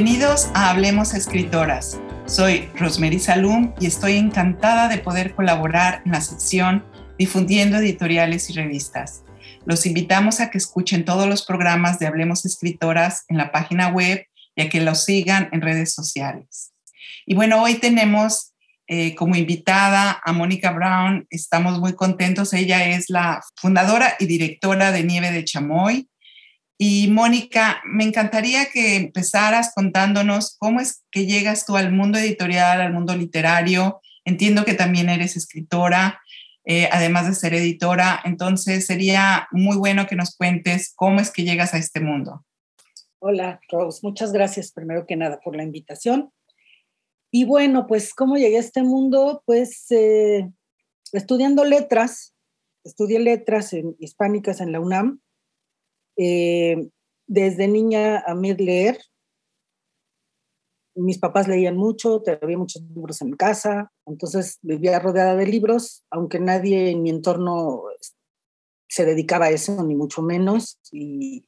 Bienvenidos 0.00 0.48
a 0.54 0.70
Hablemos 0.70 1.12
Escritoras. 1.12 1.98
Soy 2.24 2.68
Rosemary 2.76 3.18
Salum 3.18 3.74
y 3.80 3.86
estoy 3.86 4.12
encantada 4.12 4.86
de 4.86 4.98
poder 4.98 5.34
colaborar 5.34 6.02
en 6.06 6.12
la 6.12 6.20
sección 6.20 6.84
Difundiendo 7.18 7.78
Editoriales 7.78 8.48
y 8.48 8.52
Revistas. 8.52 9.24
Los 9.64 9.86
invitamos 9.86 10.38
a 10.38 10.52
que 10.52 10.58
escuchen 10.58 11.04
todos 11.04 11.26
los 11.26 11.44
programas 11.44 11.98
de 11.98 12.06
Hablemos 12.06 12.44
Escritoras 12.44 13.24
en 13.26 13.38
la 13.38 13.50
página 13.50 13.88
web 13.88 14.24
y 14.54 14.62
a 14.62 14.68
que 14.68 14.80
los 14.80 15.04
sigan 15.04 15.48
en 15.50 15.62
redes 15.62 15.94
sociales. 15.94 16.72
Y 17.26 17.34
bueno, 17.34 17.60
hoy 17.60 17.74
tenemos 17.74 18.52
eh, 18.86 19.16
como 19.16 19.34
invitada 19.34 20.22
a 20.24 20.32
Mónica 20.32 20.70
Brown. 20.70 21.26
Estamos 21.28 21.80
muy 21.80 21.94
contentos. 21.94 22.52
Ella 22.52 22.88
es 22.88 23.10
la 23.10 23.42
fundadora 23.56 24.14
y 24.20 24.26
directora 24.26 24.92
de 24.92 25.02
Nieve 25.02 25.32
de 25.32 25.44
Chamoy. 25.44 26.08
Y 26.80 27.08
Mónica, 27.08 27.82
me 27.84 28.04
encantaría 28.04 28.66
que 28.72 28.94
empezaras 28.94 29.72
contándonos 29.74 30.56
cómo 30.58 30.80
es 30.80 31.04
que 31.10 31.26
llegas 31.26 31.66
tú 31.66 31.76
al 31.76 31.90
mundo 31.92 32.18
editorial, 32.18 32.80
al 32.80 32.92
mundo 32.92 33.16
literario. 33.16 34.00
Entiendo 34.24 34.64
que 34.64 34.74
también 34.74 35.08
eres 35.08 35.36
escritora, 35.36 36.20
eh, 36.64 36.88
además 36.92 37.26
de 37.26 37.34
ser 37.34 37.54
editora. 37.54 38.20
Entonces 38.24 38.86
sería 38.86 39.48
muy 39.50 39.76
bueno 39.76 40.06
que 40.06 40.14
nos 40.14 40.36
cuentes 40.36 40.92
cómo 40.94 41.18
es 41.18 41.32
que 41.32 41.42
llegas 41.42 41.74
a 41.74 41.78
este 41.78 41.98
mundo. 41.98 42.44
Hola, 43.18 43.58
Rose. 43.68 43.98
Muchas 44.04 44.32
gracias 44.32 44.70
primero 44.70 45.04
que 45.04 45.16
nada 45.16 45.40
por 45.40 45.56
la 45.56 45.64
invitación. 45.64 46.30
Y 47.32 47.44
bueno, 47.44 47.88
pues 47.88 48.14
cómo 48.14 48.36
llegué 48.36 48.56
a 48.56 48.60
este 48.60 48.84
mundo, 48.84 49.42
pues 49.44 49.90
eh, 49.90 50.48
estudiando 51.12 51.64
letras, 51.64 52.36
estudié 52.84 53.18
letras 53.18 53.74
hispánicas 53.98 54.60
en 54.60 54.70
la 54.70 54.78
UNAM. 54.78 55.20
Eh, 56.18 56.90
desde 57.26 57.68
niña 57.68 58.18
a 58.26 58.34
mí 58.34 58.54
leer. 58.54 58.98
Mis 60.94 61.18
papás 61.18 61.46
leían 61.46 61.76
mucho, 61.76 62.22
había 62.42 62.58
muchos 62.58 62.82
libros 62.82 63.22
en 63.22 63.32
casa, 63.36 63.92
entonces 64.04 64.58
vivía 64.62 64.98
rodeada 64.98 65.36
de 65.36 65.46
libros, 65.46 66.04
aunque 66.10 66.40
nadie 66.40 66.90
en 66.90 67.02
mi 67.02 67.10
entorno 67.10 67.84
se 68.88 69.04
dedicaba 69.04 69.46
a 69.46 69.50
eso, 69.50 69.84
ni 69.84 69.94
mucho 69.94 70.22
menos. 70.22 70.80
Y, 70.90 71.46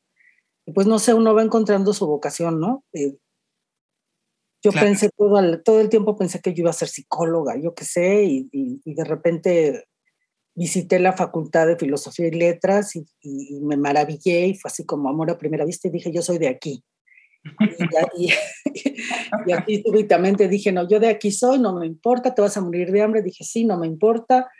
pues 0.72 0.86
no 0.86 1.00
sé, 1.00 1.14
uno 1.14 1.34
va 1.34 1.42
encontrando 1.42 1.92
su 1.92 2.06
vocación, 2.06 2.60
¿no? 2.60 2.84
Eh, 2.92 3.16
yo 4.62 4.72
pensé 4.72 5.10
todo 5.16 5.40
el, 5.40 5.62
todo 5.64 5.80
el 5.80 5.88
tiempo, 5.88 6.16
pensé 6.16 6.40
que 6.40 6.52
yo 6.52 6.62
iba 6.62 6.70
a 6.70 6.74
ser 6.74 6.88
psicóloga, 6.88 7.56
yo 7.56 7.74
qué 7.74 7.84
sé, 7.84 8.24
y, 8.24 8.48
y, 8.52 8.94
de 8.94 9.04
repente 9.04 9.88
visité 10.60 10.98
la 10.98 11.14
Facultad 11.14 11.66
de 11.66 11.78
Filosofía 11.78 12.28
y 12.28 12.32
Letras 12.32 12.94
y, 12.94 13.06
y, 13.22 13.60
me 13.62 13.78
maravillé 13.78 14.46
y 14.48 14.54
fue 14.54 14.68
así 14.68 14.84
como 14.84 15.08
amor 15.08 15.30
a 15.30 15.38
primera 15.38 15.64
vista 15.64 15.88
y 15.88 15.90
dije, 15.90 16.12
yo 16.12 16.20
soy 16.20 16.36
de 16.36 16.48
aquí. 16.48 16.84
y, 18.18 18.28
y, 19.46 19.52
aquí 19.52 19.82
súbitamente 19.82 20.48
dije, 20.48 20.70
no, 20.70 20.86
yo 20.86 21.00
de 21.00 21.08
aquí 21.08 21.30
soy, 21.30 21.58
no 21.58 21.72
me 21.72 21.86
importa, 21.86 22.34
te 22.34 22.42
vas 22.42 22.58
a 22.58 22.60
morir 22.60 22.92
de 22.92 23.00
hambre. 23.00 23.22
Dije, 23.22 23.42
sí, 23.42 23.64
no 23.64 23.78
me 23.78 23.86
importa. 23.86 24.50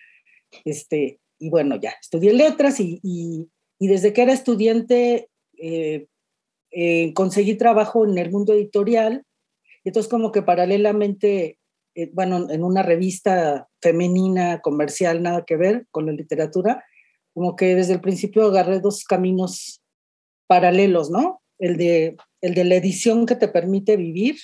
Este, 0.65 1.21
y 1.39 1.51
bueno, 1.51 1.77
ya, 1.77 1.93
estudié 2.01 2.33
letras 2.33 2.81
y, 2.81 3.51
desde 3.79 4.15
que 4.15 4.23
era 4.23 4.33
estudiante 4.33 5.29
eh, 5.59 6.07
eh, 6.71 7.13
conseguí 7.13 7.57
trabajo 7.57 8.07
en 8.07 8.17
el 8.17 8.31
mundo 8.31 8.55
editorial 8.55 9.27
entonces 9.85 10.11
como 10.11 10.33
que 10.33 10.43
paralelamente, 10.43 11.59
eh, 12.03 12.11
bueno, 12.13 12.51
en 12.51 12.65
una 12.65 12.83
revista 12.83 13.69
femenina, 13.81 14.61
comercial, 14.61 15.23
nada 15.23 15.45
que 15.45 15.57
ver 15.57 15.87
con 15.91 16.07
la 16.07 16.13
literatura, 16.13 16.85
como 17.35 17.57
que 17.57 17.75
desde 17.75 17.95
el 17.95 18.01
principio 18.01 18.45
agarré 18.45 18.81
dos 18.81 19.05
caminos 19.05 19.83
paralelos, 20.47 21.11
¿no? 21.11 21.43
El 21.59 21.77
de, 21.77 22.17
el 22.41 22.55
de 22.55 22.65
la 22.65 22.75
edición 22.77 23.27
que 23.27 23.37
te 23.37 23.49
permite 23.49 23.97
vivir 23.97 24.37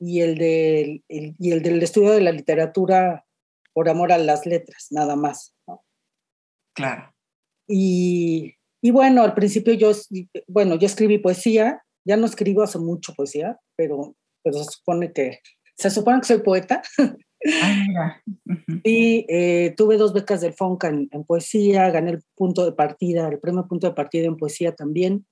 y 0.00 0.20
el, 0.20 0.38
de, 0.38 1.02
y 1.08 1.52
el 1.52 1.62
del 1.62 1.82
estudio 1.82 2.10
de 2.10 2.20
la 2.20 2.32
literatura 2.32 3.24
por 3.72 3.88
amor 3.88 4.12
a 4.12 4.18
las 4.18 4.46
letras, 4.46 4.88
nada 4.90 5.16
más. 5.16 5.54
¿no? 5.66 5.84
Claro. 6.74 7.12
Y, 7.68 8.54
y, 8.82 8.90
bueno, 8.90 9.22
al 9.22 9.34
principio 9.34 9.74
yo, 9.74 9.92
bueno, 10.46 10.76
yo 10.76 10.86
escribí 10.86 11.18
poesía, 11.18 11.82
ya 12.04 12.16
no 12.16 12.26
escribo 12.26 12.62
hace 12.62 12.78
mucho 12.78 13.14
poesía, 13.14 13.58
pero 13.76 14.14
pero 14.44 14.58
se 14.58 14.70
supone 14.70 15.12
que, 15.12 15.40
se 15.76 15.90
supone 15.90 16.20
que 16.20 16.26
soy 16.26 16.38
poeta. 16.40 16.82
Ah, 17.62 18.20
y 18.84 19.26
eh, 19.28 19.74
tuve 19.76 19.98
dos 19.98 20.14
becas 20.14 20.40
del 20.40 20.54
FONCA 20.54 20.88
en, 20.88 21.24
poesía, 21.24 21.90
gané 21.90 22.12
el 22.12 22.22
punto 22.34 22.64
de 22.64 22.72
partida, 22.72 23.28
el 23.28 23.38
premio 23.38 23.68
punto 23.68 23.86
de 23.86 23.94
partida 23.94 24.26
en 24.26 24.36
poesía 24.36 24.74
también. 24.74 25.26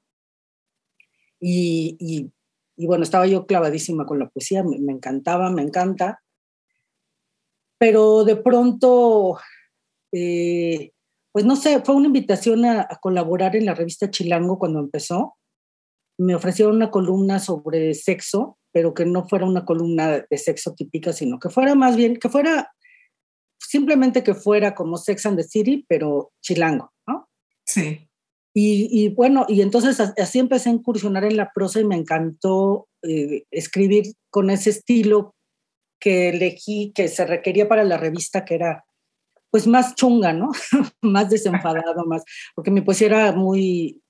Y, 1.40 1.96
y, 2.76 2.86
bueno, 2.86 3.02
estaba 3.02 3.26
yo 3.26 3.46
clavadísima 3.46 4.04
con 4.04 4.18
la 4.18 4.28
poesía, 4.28 4.62
me, 4.62 4.76
encantaba, 4.92 5.50
me 5.50 5.62
encanta. 5.62 6.22
Pero 7.78 8.24
de 8.24 8.36
pronto, 8.36 9.38
eh, 10.12 10.92
pues 11.32 11.44
no 11.44 11.56
sé, 11.56 11.80
fue 11.80 11.94
una 11.96 12.06
invitación 12.06 12.64
a, 12.64 12.82
a, 12.82 12.98
colaborar 13.00 13.56
en 13.56 13.64
la 13.64 13.74
revista 13.74 14.10
Chilango 14.10 14.58
cuando 14.58 14.78
empezó. 14.80 15.36
Me 16.18 16.34
ofrecieron 16.34 16.76
una 16.76 16.90
columna 16.90 17.38
sobre 17.38 17.94
sexo 17.94 18.58
pero 18.72 18.94
que 18.94 19.04
no 19.04 19.28
fuera 19.28 19.46
una 19.46 19.64
columna 19.64 20.24
de 20.28 20.38
sexo 20.38 20.74
típica, 20.74 21.12
sino 21.12 21.38
que 21.38 21.50
fuera 21.50 21.74
más 21.74 21.96
bien, 21.96 22.16
que 22.16 22.28
fuera 22.28 22.72
simplemente 23.58 24.22
que 24.22 24.34
fuera 24.34 24.74
como 24.74 24.96
Sex 24.96 25.26
and 25.26 25.38
the 25.38 25.44
City, 25.44 25.84
pero 25.88 26.32
chilango, 26.40 26.92
¿no? 27.06 27.28
Sí. 27.64 28.08
Y, 28.54 29.08
bueno, 29.14 29.46
y 29.48 29.62
entonces 29.62 29.98
así 29.98 30.38
empecé 30.38 30.68
a 30.68 30.74
incursionar 30.74 31.24
en 31.24 31.38
la 31.38 31.50
prosa 31.54 31.80
y 31.80 31.84
me 31.84 31.96
encantó 31.96 32.86
eh, 33.02 33.44
escribir 33.50 34.12
con 34.28 34.50
ese 34.50 34.68
estilo 34.68 35.34
que 35.98 36.28
elegí, 36.28 36.92
que 36.94 37.08
se 37.08 37.24
requería 37.24 37.66
para 37.66 37.84
la 37.84 37.96
revista, 37.96 38.44
que 38.44 38.56
era 38.56 38.84
pues 39.50 39.66
más 39.66 39.94
chunga, 39.94 40.34
¿no? 40.34 40.50
más 41.00 41.30
desenfadado, 41.30 42.04
más, 42.04 42.24
porque 42.54 42.70
mi 42.70 42.82
poesía 42.82 43.06
era 43.06 43.32
muy, 43.32 44.02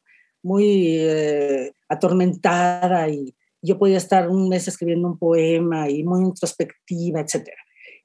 muy 0.43 0.97
eh, 0.99 1.73
atormentada 1.89 3.09
y, 3.09 3.33
yo 3.62 3.78
podía 3.78 3.97
estar 3.97 4.28
un 4.28 4.49
mes 4.49 4.69
escribiendo 4.69 5.09
un 5.09 5.19
poema 5.19 5.89
y 5.89 6.03
muy 6.03 6.23
introspectiva, 6.25 7.21
etc. 7.21 7.49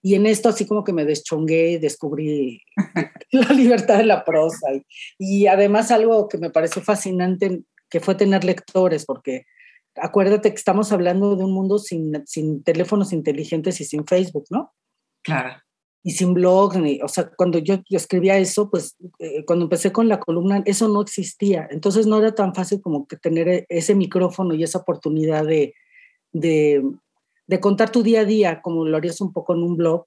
Y 0.01 0.15
en 0.15 0.27
esto 0.27 0.49
así 0.49 0.65
como 0.65 0.83
que 0.83 0.93
me 0.93 1.05
deschongué 1.05 1.71
y 1.71 1.77
descubrí 1.79 2.61
la 3.31 3.53
libertad 3.53 3.97
de 3.97 4.05
la 4.05 4.23
prosa. 4.23 4.73
Y, 4.73 4.83
y, 5.17 5.47
además 5.47 5.91
algo 5.91 6.29
que 6.29 6.37
me 6.37 6.51
pareció 6.51 6.81
fascinante, 6.81 7.63
que 7.89 7.99
fue 7.99 8.15
tener 8.15 8.43
lectores, 8.43 9.05
porque 9.05 9.45
acuérdate 9.95 10.49
que 10.51 10.55
estamos 10.55 10.91
hablando 10.91 11.35
de 11.35 11.43
un 11.43 11.53
mundo 11.53 11.79
sin, 11.79 12.23
sin 12.25 12.63
teléfonos 12.63 13.11
inteligentes 13.11 13.81
y 13.81 13.85
sin 13.85 14.05
Facebook, 14.05 14.45
¿no? 14.51 14.73
Claro 15.23 15.66
y 16.07 16.11
sin 16.11 16.33
blog, 16.33 16.77
ni, 16.77 17.01
o 17.01 17.09
sea, 17.09 17.29
cuando 17.35 17.59
yo 17.59 17.81
escribía 17.89 18.37
eso, 18.37 18.69
pues 18.69 18.95
eh, 19.19 19.43
cuando 19.43 19.65
empecé 19.65 19.91
con 19.91 20.07
la 20.07 20.21
columna, 20.21 20.63
eso 20.65 20.87
no 20.87 21.01
existía. 21.01 21.67
Entonces 21.69 22.07
no 22.07 22.17
era 22.17 22.33
tan 22.33 22.55
fácil 22.55 22.79
como 22.79 23.05
que 23.05 23.17
tener 23.17 23.49
e, 23.49 23.65
ese 23.67 23.93
micrófono 23.93 24.53
y 24.55 24.63
esa 24.63 24.77
oportunidad 24.77 25.45
de, 25.45 25.73
de, 26.31 26.81
de, 27.47 27.59
contar 27.59 27.89
tu 27.89 28.03
día 28.03 28.21
a 28.21 28.23
día, 28.23 28.61
como 28.61 28.85
lo 28.85 28.95
harías 28.95 29.19
un 29.19 29.33
poco 29.33 29.53
en 29.53 29.63
un 29.63 29.75
blog. 29.75 30.05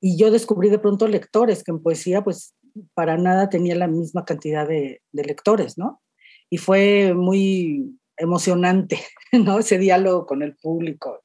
Y 0.00 0.16
yo 0.16 0.30
descubrí 0.30 0.70
de 0.70 0.78
pronto 0.78 1.06
lectores, 1.06 1.62
que 1.62 1.70
en 1.70 1.82
poesía, 1.82 2.24
pues 2.24 2.54
para 2.94 3.18
nada 3.18 3.50
tenía 3.50 3.74
la 3.74 3.88
misma 3.88 4.24
cantidad 4.24 4.66
de, 4.66 5.02
de 5.12 5.22
lectores, 5.22 5.76
¿no? 5.76 6.00
Y 6.48 6.56
fue 6.56 7.12
muy 7.12 7.94
emocionante, 8.16 9.00
¿no? 9.32 9.58
Ese 9.58 9.76
diálogo 9.76 10.24
con 10.24 10.40
el 10.40 10.56
público. 10.56 11.24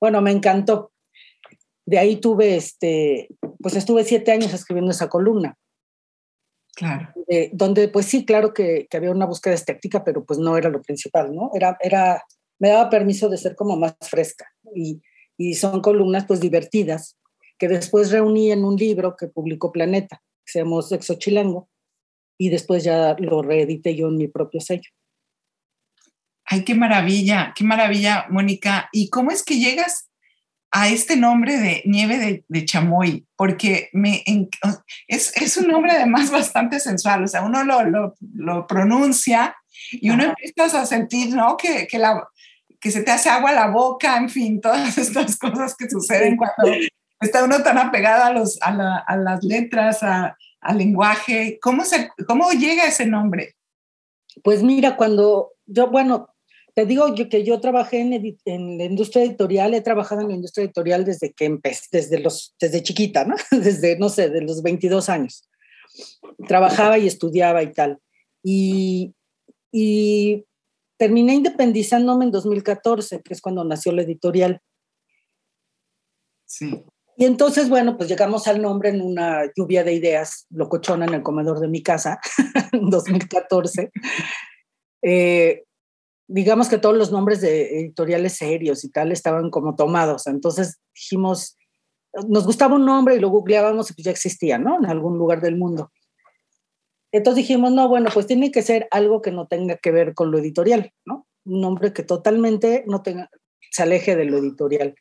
Bueno, 0.00 0.22
me 0.22 0.30
encantó. 0.30 0.92
De 1.90 1.98
ahí 1.98 2.20
tuve 2.20 2.54
este, 2.54 3.30
pues 3.60 3.74
estuve 3.74 4.04
siete 4.04 4.30
años 4.30 4.54
escribiendo 4.54 4.92
esa 4.92 5.08
columna. 5.08 5.56
Claro. 6.76 7.12
Eh, 7.26 7.50
donde, 7.52 7.88
pues 7.88 8.06
sí, 8.06 8.24
claro 8.24 8.54
que, 8.54 8.86
que, 8.88 8.96
había 8.96 9.10
una 9.10 9.26
búsqueda 9.26 9.54
estética, 9.54 10.04
pero 10.04 10.24
pues 10.24 10.38
no 10.38 10.56
era 10.56 10.70
lo 10.70 10.80
principal, 10.82 11.34
¿no? 11.34 11.50
Era, 11.52 11.76
era, 11.80 12.22
me 12.60 12.68
daba 12.68 12.90
permiso 12.90 13.28
de 13.28 13.38
ser 13.38 13.56
como 13.56 13.76
más 13.76 13.96
fresca. 14.08 14.46
Y, 14.72 15.02
y 15.36 15.54
son 15.54 15.80
columnas 15.80 16.26
pues 16.26 16.38
divertidas, 16.38 17.18
que 17.58 17.66
después 17.66 18.12
reuní 18.12 18.52
en 18.52 18.64
un 18.64 18.76
libro 18.76 19.16
que 19.16 19.26
publicó 19.26 19.72
Planeta, 19.72 20.22
que 20.46 20.52
se 20.52 20.58
llamó 20.60 20.82
Sexo 20.82 21.14
Chilango, 21.14 21.68
y 22.38 22.50
después 22.50 22.84
ya 22.84 23.16
lo 23.18 23.42
reedité 23.42 23.96
yo 23.96 24.06
en 24.06 24.16
mi 24.16 24.28
propio 24.28 24.60
sello. 24.60 24.90
Ay, 26.44 26.62
qué 26.64 26.76
maravilla, 26.76 27.52
qué 27.56 27.64
maravilla, 27.64 28.26
Mónica. 28.30 28.88
¿Y 28.92 29.10
cómo 29.10 29.32
es 29.32 29.42
que 29.42 29.58
llegas 29.58 30.09
a 30.72 30.88
este 30.88 31.16
nombre 31.16 31.58
de 31.58 31.82
nieve 31.84 32.44
de, 32.46 32.64
chamoy, 32.64 33.26
porque 33.36 33.88
me, 33.92 34.22
es, 35.08 35.36
es, 35.36 35.56
un 35.56 35.68
nombre 35.68 35.92
además 35.92 36.30
bastante 36.30 36.78
sensual, 36.80 37.24
o 37.24 37.26
sea, 37.26 37.42
uno 37.42 37.64
lo, 37.64 37.84
lo, 37.84 38.14
lo 38.34 38.66
pronuncia 38.66 39.56
y 39.90 40.10
uno 40.10 40.24
empieza 40.24 40.80
a 40.80 40.86
sentir, 40.86 41.34
¿no? 41.34 41.56
Que, 41.56 41.86
que, 41.86 41.98
la, 41.98 42.28
que 42.80 42.90
se 42.90 43.02
te 43.02 43.10
hace 43.10 43.28
agua 43.28 43.52
la 43.52 43.68
boca, 43.68 44.16
en 44.16 44.28
fin, 44.28 44.60
todas 44.60 44.96
estas 44.98 45.36
cosas 45.36 45.74
que 45.76 45.90
suceden 45.90 46.36
cuando 46.36 46.76
está 47.20 47.44
uno 47.44 47.62
tan 47.62 47.78
apegado 47.78 48.24
a, 48.24 48.32
los, 48.32 48.58
a, 48.62 48.70
la, 48.72 48.98
a 48.98 49.16
las 49.16 49.42
letras, 49.42 50.02
a, 50.02 50.36
al 50.60 50.78
lenguaje. 50.78 51.58
¿Cómo, 51.60 51.84
se, 51.84 52.10
¿Cómo 52.26 52.50
llega 52.52 52.86
ese 52.86 53.06
nombre? 53.06 53.56
Pues 54.42 54.62
mira, 54.62 54.96
cuando 54.96 55.52
yo, 55.66 55.88
bueno, 55.90 56.28
te 56.80 56.86
digo 56.86 57.14
yo, 57.14 57.28
que 57.28 57.44
yo 57.44 57.60
trabajé 57.60 58.00
en, 58.00 58.38
en, 58.46 58.78
la 58.78 58.84
industria 58.84 59.22
editorial, 59.22 59.74
he 59.74 59.82
trabajado 59.82 60.22
en 60.22 60.28
la 60.28 60.34
industria 60.34 60.64
editorial 60.64 61.04
desde 61.04 61.30
que 61.30 61.44
empecé, 61.44 61.88
desde, 61.92 62.18
los, 62.18 62.54
desde 62.58 62.82
chiquita, 62.82 63.26
¿no? 63.26 63.34
Desde, 63.50 63.98
no 63.98 64.08
sé, 64.08 64.30
de 64.30 64.40
los 64.40 64.62
22 64.62 65.10
años. 65.10 65.46
Trabajaba 66.48 66.96
y 66.96 67.06
estudiaba 67.06 67.62
y 67.62 67.72
tal. 67.74 67.98
Y, 68.42 69.14
y 69.70 70.46
terminé 70.96 71.34
independizándome 71.34 72.24
en 72.24 72.30
2014, 72.30 73.20
que 73.20 73.34
es 73.34 73.42
cuando 73.42 73.62
nació 73.62 73.92
la 73.92 74.00
editorial. 74.00 74.62
Sí. 76.46 76.82
Y 77.18 77.26
entonces, 77.26 77.68
bueno, 77.68 77.98
pues 77.98 78.08
llegamos 78.08 78.48
al 78.48 78.62
nombre 78.62 78.88
en 78.88 79.02
una 79.02 79.52
lluvia 79.54 79.84
de 79.84 79.92
ideas 79.92 80.46
locochona 80.48 81.04
en 81.04 81.12
el 81.12 81.22
comedor 81.22 81.60
de 81.60 81.68
mi 81.68 81.82
casa, 81.82 82.18
en 82.72 82.88
2014. 82.88 83.90
Eh, 85.02 85.64
digamos 86.32 86.68
que 86.68 86.78
todos 86.78 86.96
los 86.96 87.10
nombres 87.10 87.40
de 87.40 87.80
editoriales 87.80 88.34
serios 88.34 88.84
y 88.84 88.90
tal 88.90 89.10
estaban 89.10 89.50
como 89.50 89.74
tomados. 89.74 90.28
Entonces 90.28 90.78
dijimos, 90.94 91.56
nos 92.28 92.46
gustaba 92.46 92.76
un 92.76 92.86
nombre 92.86 93.16
y 93.16 93.18
lo 93.18 93.30
googleábamos 93.30 93.90
y 93.90 93.94
pues 93.94 94.04
ya 94.04 94.12
existía, 94.12 94.56
¿no? 94.56 94.78
En 94.78 94.86
algún 94.86 95.18
lugar 95.18 95.40
del 95.40 95.56
mundo. 95.56 95.90
Entonces 97.10 97.42
dijimos, 97.42 97.72
no, 97.72 97.88
bueno, 97.88 98.10
pues 98.14 98.28
tiene 98.28 98.52
que 98.52 98.62
ser 98.62 98.86
algo 98.92 99.20
que 99.22 99.32
no 99.32 99.48
tenga 99.48 99.76
que 99.76 99.90
ver 99.90 100.14
con 100.14 100.30
lo 100.30 100.38
editorial, 100.38 100.92
¿no? 101.04 101.26
Un 101.44 101.62
nombre 101.62 101.92
que 101.92 102.04
totalmente 102.04 102.84
no 102.86 103.02
tenga, 103.02 103.28
se 103.72 103.82
aleje 103.82 104.14
de 104.14 104.26
lo 104.26 104.38
editorial. 104.38 104.94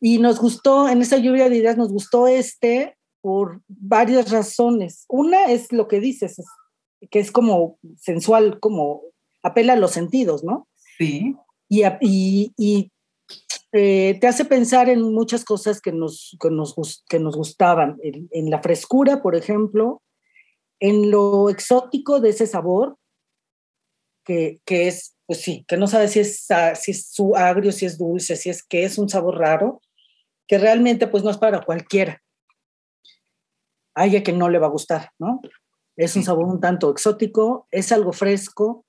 Y 0.00 0.18
nos 0.18 0.38
gustó, 0.38 0.88
en 0.88 1.02
esa 1.02 1.16
lluvia 1.16 1.48
de 1.48 1.56
ideas, 1.56 1.76
nos 1.76 1.90
gustó 1.90 2.28
este 2.28 2.96
por 3.20 3.62
varias 3.66 4.30
razones. 4.30 5.06
Una 5.08 5.46
es 5.46 5.72
lo 5.72 5.88
que 5.88 5.98
dices, 5.98 6.36
que 7.10 7.18
es 7.18 7.32
como 7.32 7.80
sensual, 7.96 8.60
como 8.60 9.02
apela 9.42 9.74
a 9.74 9.76
los 9.76 9.92
sentidos, 9.92 10.44
¿no? 10.44 10.68
Sí. 10.96 11.36
Y, 11.68 11.84
y, 12.56 12.92
eh, 13.72 14.18
te 14.20 14.26
hace 14.26 14.46
pensar 14.46 14.88
en 14.88 15.02
muchas 15.02 15.44
cosas 15.44 15.80
que 15.80 15.92
nos, 15.92 16.36
que 16.40 16.50
nos, 16.50 17.04
que 17.08 17.18
nos 17.18 17.36
gustaban, 17.36 17.98
en, 18.02 18.50
la 18.50 18.62
frescura, 18.62 19.22
por 19.22 19.36
ejemplo, 19.36 20.02
en 20.80 21.10
lo 21.10 21.50
exótico 21.50 22.20
de 22.20 22.30
ese 22.30 22.46
sabor, 22.46 22.96
que, 24.24 24.60
que 24.64 24.88
es, 24.88 25.16
pues 25.26 25.40
sí, 25.42 25.64
que 25.68 25.76
no 25.76 25.86
sabes 25.86 26.12
si 26.12 26.20
es, 26.20 26.46
si 26.80 26.90
es 26.90 27.10
su 27.10 27.36
agrio, 27.36 27.72
si 27.72 27.84
es 27.84 27.98
dulce, 27.98 28.36
si 28.36 28.48
es 28.48 28.62
que 28.62 28.84
es 28.84 28.96
un 28.96 29.08
sabor 29.08 29.38
raro, 29.38 29.82
que 30.46 30.58
realmente 30.58 31.06
pues 31.06 31.22
no 31.22 31.30
es 31.30 31.36
para 31.36 31.60
cualquiera. 31.60 32.22
Hay 33.94 34.16
a 34.16 34.22
que 34.22 34.32
no 34.32 34.48
le 34.48 34.58
va 34.58 34.68
a 34.68 34.70
gustar, 34.70 35.10
¿no? 35.18 35.40
Es 35.96 36.16
un 36.16 36.22
sabor 36.22 36.46
un 36.46 36.60
tanto 36.60 36.90
exótico, 36.90 37.66
es 37.70 37.92
algo 37.92 38.12
fresco, 38.12 38.86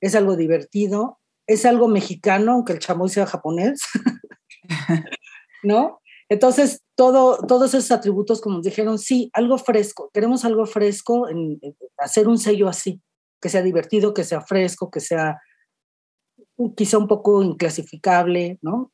es 0.00 0.14
algo 0.14 0.36
divertido, 0.36 1.18
es 1.46 1.64
algo 1.64 1.88
mexicano, 1.88 2.52
aunque 2.52 2.72
el 2.72 2.78
chamoy 2.78 3.08
sea 3.08 3.26
japonés, 3.26 3.80
¿no? 5.62 6.00
Entonces, 6.28 6.82
todo, 6.96 7.38
todos 7.46 7.72
esos 7.74 7.92
atributos, 7.92 8.40
como 8.40 8.56
nos 8.56 8.64
dijeron, 8.64 8.98
sí, 8.98 9.30
algo 9.32 9.58
fresco, 9.58 10.10
queremos 10.12 10.44
algo 10.44 10.66
fresco, 10.66 11.28
en, 11.28 11.60
hacer 11.98 12.26
un 12.26 12.38
sello 12.38 12.68
así, 12.68 13.00
que 13.40 13.48
sea 13.48 13.62
divertido, 13.62 14.12
que 14.12 14.24
sea 14.24 14.40
fresco, 14.40 14.90
que 14.90 15.00
sea 15.00 15.40
quizá 16.76 16.98
un 16.98 17.06
poco 17.06 17.42
inclasificable, 17.42 18.58
¿no? 18.62 18.92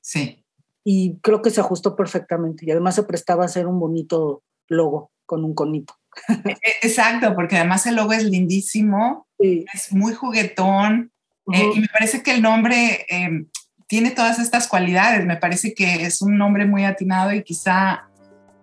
Sí 0.00 0.44
y 0.90 1.18
creo 1.18 1.42
que 1.42 1.50
se 1.50 1.60
ajustó 1.60 1.94
perfectamente 1.94 2.64
y 2.64 2.70
además 2.70 2.94
se 2.94 3.02
prestaba 3.02 3.42
a 3.42 3.46
hacer 3.46 3.66
un 3.66 3.78
bonito 3.78 4.42
logo 4.68 5.10
con 5.26 5.44
un 5.44 5.52
conito. 5.52 5.92
E, 6.28 6.50
e, 6.50 6.86
exacto, 6.86 7.34
porque 7.34 7.56
además 7.56 7.86
el 7.86 7.96
logo 7.96 8.12
es 8.12 8.24
lindísimo, 8.24 9.26
es 9.38 9.92
muy 9.92 10.14
juguetón 10.14 11.12
eh, 11.52 11.70
y 11.74 11.80
me 11.80 11.88
parece 11.88 12.22
que 12.22 12.32
el 12.32 12.42
nombre 12.42 13.06
em, 13.08 13.46
tiene 13.86 14.10
todas 14.10 14.38
estas 14.38 14.68
cualidades, 14.68 15.24
me 15.24 15.36
parece 15.36 15.74
que 15.74 16.04
es 16.04 16.20
un 16.20 16.36
nombre 16.36 16.66
muy 16.66 16.84
atinado 16.84 17.32
y 17.32 17.42
quizá, 17.42 18.08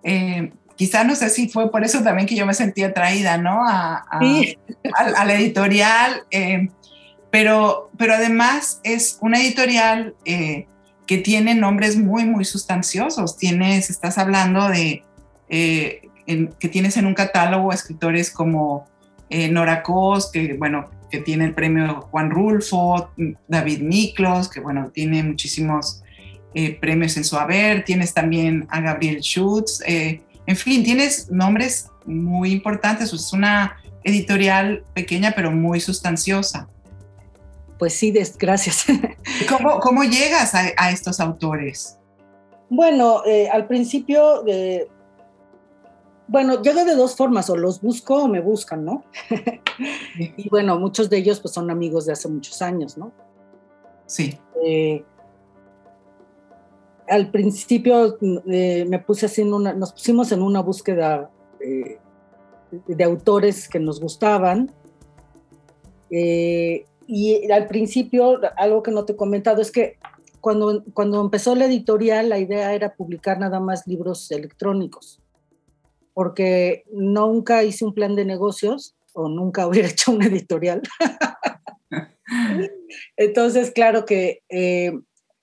em, 0.04 0.52
quizá 0.76 1.04
no 1.04 1.16
sé 1.16 1.30
si 1.30 1.50
fue 1.50 1.72
por 1.72 1.84
eso 1.84 2.04
también 2.04 2.28
que 2.28 2.36
yo 2.36 2.46
me 2.46 2.54
sentí 2.54 2.84
atraída, 2.84 3.38
¿no? 3.38 3.68
A, 3.68 4.06
a, 4.12 5.26
la 5.26 5.34
editorial, 5.34 6.24
em, 6.30 6.70
pero, 7.32 7.90
pero 7.98 8.14
además 8.14 8.80
es 8.84 9.18
una 9.22 9.42
editorial 9.42 10.16
eh, 10.26 10.68
que 11.08 11.18
tiene 11.18 11.56
nombres 11.56 11.98
muy, 11.98 12.26
muy 12.26 12.46
sustanciosos. 12.46 13.38
Tienes, 13.38 13.90
estás 13.90 14.18
hablando 14.18 14.70
de 14.70 15.04
eh, 15.50 16.10
que 16.26 16.68
tienes 16.70 16.98
en 16.98 17.06
un 17.06 17.14
catálogo 17.14 17.72
escritores 17.72 18.32
como 18.32 18.86
eh, 19.30 19.50
Nora 19.50 19.84
Cos, 19.84 20.32
que 20.32 20.54
bueno, 20.54 20.90
que 21.10 21.20
tiene 21.20 21.46
el 21.46 21.54
premio 21.54 22.02
Juan 22.12 22.30
Rulfo, 22.30 23.12
David 23.48 23.82
Miklos, 23.82 24.50
que 24.50 24.60
bueno, 24.60 24.90
tiene 24.92 25.24
muchísimos 25.24 26.04
eh, 26.54 26.78
premios 26.80 27.18
en 27.18 27.24
su 27.24 27.38
haber. 27.38 27.84
Tienes 27.84 28.14
también 28.14 28.66
a 28.70 28.82
Gabriel 28.82 29.22
Schutz. 29.22 29.82
en 29.86 30.56
fin, 30.56 30.84
tienes 30.84 31.30
nombres 31.32 31.90
muy 32.06 32.52
importantes. 32.52 33.14
Es 33.14 33.34
una 33.34 33.78
editorial 34.04 34.84
pequeña 34.94 35.34
pero 35.36 35.52
muy 35.52 35.80
sustanciosa 35.80 36.68
pues 37.78 37.94
sí, 37.94 38.14
gracias. 38.40 38.86
¿Cómo, 39.50 39.80
cómo 39.80 40.04
llegas 40.04 40.54
a, 40.56 40.92
estos 40.92 41.20
autores? 41.20 41.98
Bueno, 42.70 43.24
eh, 43.26 43.50
al 43.50 43.68
principio, 43.68 44.44
bueno, 46.28 46.62
llego 46.62 46.84
de 46.86 46.96
dos 46.96 47.16
formas, 47.16 47.50
o 47.50 47.58
los 47.58 47.82
busco 47.82 48.24
o 48.24 48.28
me 48.28 48.42
buscan, 48.42 48.84
¿no? 48.86 49.04
y 50.18 50.50
bueno, 50.50 50.80
muchos 50.80 51.10
de 51.10 51.18
ellos 51.18 51.40
pues 51.40 51.54
son 51.54 51.70
amigos 51.70 52.06
de 52.06 52.14
hace 52.14 52.28
muchos 52.28 52.62
años, 52.62 52.98
¿no? 52.98 53.12
Sí. 54.06 54.38
Eh, 54.64 55.04
al 57.08 57.30
principio 57.30 58.18
eh, 58.48 58.86
me 58.88 59.00
puse 59.00 59.28
así 59.28 59.42
una, 59.44 59.74
nos 59.74 59.92
pusimos 59.92 60.32
en 60.32 60.42
una 60.42 60.62
búsqueda 60.62 61.30
de 62.88 63.04
autores 63.04 63.68
que 63.68 63.80
nos 63.80 64.00
gustaban. 64.00 64.72
Eh, 66.10 66.86
y 67.08 67.52
al 67.52 67.68
principio, 67.68 68.40
algo 68.58 68.82
que 68.82 68.92
no 68.92 69.06
te 69.06 69.14
he 69.14 69.16
comentado 69.16 69.62
es 69.62 69.72
que 69.72 69.98
cuando, 70.42 70.84
cuando 70.94 71.22
empezó 71.22 71.56
la 71.56 71.66
editorial, 71.66 72.30
la 72.30 72.40
idea 72.40 72.74
era 72.74 72.96
publicar 72.96 73.40
nada 73.40 73.60
más 73.60 73.88
libros 73.88 74.32
electrónicos, 74.32 75.22
porque 76.16 76.86
nunca 76.92 77.64
hice 77.64 77.86
un 77.86 77.94
plan 77.94 78.16
de 78.16 78.26
negocios 78.26 78.96
o 79.14 79.30
nunca 79.30 79.68
hubiera 79.68 79.90
hecho 79.90 80.14
una 80.14 80.26
editorial. 80.26 80.82
Entonces, 83.18 83.72
claro 83.72 84.06
que 84.06 84.42
eh, 84.50 84.94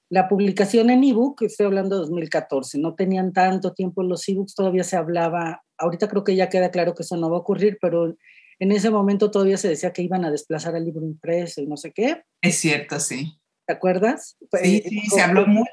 la 0.09 0.29
publicación 0.29 0.91
en 0.91 1.05
ebook, 1.05 1.43
estoy 1.43 1.67
hablando 1.67 1.97
de 1.97 2.01
2014, 2.01 2.79
no 2.79 2.95
tenían 2.95 3.33
tanto 3.33 3.75
tiempo 3.75 4.03
los 4.03 4.27
ebooks, 4.29 4.55
todavía 4.55 4.83
se 4.83 4.97
hablaba, 4.97 5.63
ahorita 5.79 6.09
creo 6.09 6.25
que 6.25 6.35
ya 6.35 6.49
queda 6.49 6.71
claro 6.71 6.95
que 6.95 7.03
eso 7.03 7.17
no 7.17 7.31
va 7.31 7.37
a 7.37 7.41
ocurrir, 7.41 7.79
pero 7.81 8.17
en 8.59 8.73
ese 8.73 8.91
momento 8.91 9.31
todavía 9.31 9.59
se 9.59 9.69
decía 9.69 9.93
que 9.93 10.03
iban 10.03 10.25
a 10.25 10.31
desplazar 10.31 10.75
al 10.75 10.85
libro 10.85 11.05
impreso 11.05 11.61
y 11.61 11.67
no 11.67 11.77
sé 11.77 11.93
qué. 11.93 12.23
Es 12.41 12.57
cierto, 12.57 12.99
sí. 12.99 13.39
¿Te 13.67 13.75
acuerdas? 13.75 14.37
Sí, 14.61 14.83
sí 14.89 15.03
se 15.09 15.21
habló 15.21 15.47
mucho. 15.47 15.69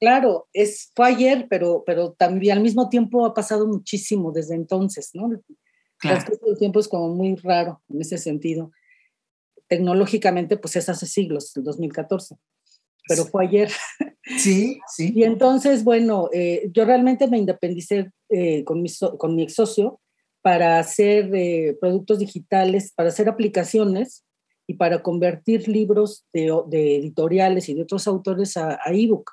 claro, 0.00 0.48
es, 0.52 0.90
fue 0.94 1.08
ayer, 1.08 1.46
pero, 1.48 1.84
pero 1.86 2.12
también 2.12 2.56
al 2.56 2.62
mismo 2.62 2.88
tiempo 2.88 3.24
ha 3.24 3.34
pasado 3.34 3.66
muchísimo 3.66 4.32
desde 4.32 4.54
entonces, 4.54 5.10
¿no? 5.14 5.30
Claro. 5.98 6.24
El 6.46 6.58
tiempo 6.58 6.80
es 6.80 6.88
como 6.88 7.14
muy 7.14 7.36
raro 7.36 7.82
en 7.88 8.00
ese 8.00 8.18
sentido. 8.18 8.72
Tecnológicamente, 9.68 10.56
pues 10.56 10.76
es 10.76 10.88
hace 10.88 11.06
siglos, 11.06 11.56
el 11.56 11.64
2014, 11.64 12.36
pero 13.08 13.24
fue 13.24 13.46
ayer. 13.46 13.70
Sí, 14.38 14.80
sí. 14.88 15.12
Y 15.14 15.24
entonces, 15.24 15.84
bueno, 15.84 16.30
eh, 16.32 16.70
yo 16.72 16.86
realmente 16.86 17.28
me 17.28 17.36
independicé 17.36 18.10
eh, 18.30 18.64
con, 18.64 18.82
mi 18.82 18.88
con 19.18 19.36
mi 19.36 19.42
ex 19.42 19.54
socio 19.54 20.00
para 20.40 20.78
hacer 20.78 21.30
eh, 21.34 21.76
productos 21.80 22.18
digitales, 22.18 22.92
para 22.94 23.10
hacer 23.10 23.28
aplicaciones 23.28 24.23
y 24.66 24.74
para 24.74 25.02
convertir 25.02 25.68
libros 25.68 26.24
de, 26.32 26.48
editoriales 26.96 27.68
y 27.68 27.74
de 27.74 27.82
otros 27.82 28.06
autores 28.06 28.56
a, 28.56 28.78
ebook. 28.86 29.30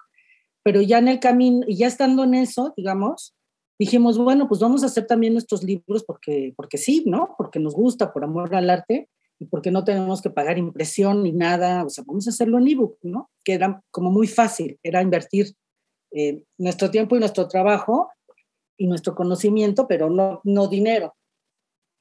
Pero 0.63 0.81
ya 0.81 1.00
en 1.00 1.07
el 1.07 1.19
camino, 1.19 1.65
y 1.67 1.77
ya 1.77 1.88
estando 1.88 2.23
en 2.23 2.35
eso, 2.35 2.73
digamos, 2.77 3.35
dijimos, 3.79 4.17
bueno, 4.17 4.47
pues 4.47 4.59
vamos 4.59 4.83
a 4.83 4.88
hacer 4.88 5.07
también 5.07 5.33
nuestros 5.33 5.63
libros 5.63 6.03
porque, 6.03 6.53
porque 6.55 6.77
sí, 6.77 7.03
¿no? 7.07 7.33
Porque 7.38 7.59
nos 7.59 7.73
gusta, 7.73 8.13
por 8.13 8.23
amor 8.23 8.53
al 8.53 8.69
arte 8.69 9.09
y 9.39 9.45
porque 9.45 9.71
no 9.71 9.83
tenemos 9.83 10.21
que 10.21 10.29
pagar 10.29 10.59
impresión 10.59 11.23
ni 11.23 11.31
nada, 11.31 11.83
o 11.83 11.89
sea, 11.89 12.03
vamos 12.05 12.27
a 12.27 12.29
hacerlo 12.29 12.59
en 12.59 12.67
ebook, 12.67 13.00
¿no? 13.01 13.31
Que 13.43 13.53
era 13.53 13.81
como 13.89 14.11
muy 14.11 14.27
fácil, 14.27 14.77
era 14.83 15.01
invertir 15.01 15.55
eh, 16.11 16.43
nuestro 16.59 16.91
tiempo 16.91 17.15
y 17.15 17.19
nuestro 17.19 17.47
trabajo 17.47 18.09
y 18.77 18.85
nuestro 18.85 19.15
conocimiento, 19.15 19.88
pero 19.88 20.09
no, 20.09 20.41
no 20.43 20.67
dinero. 20.67 21.15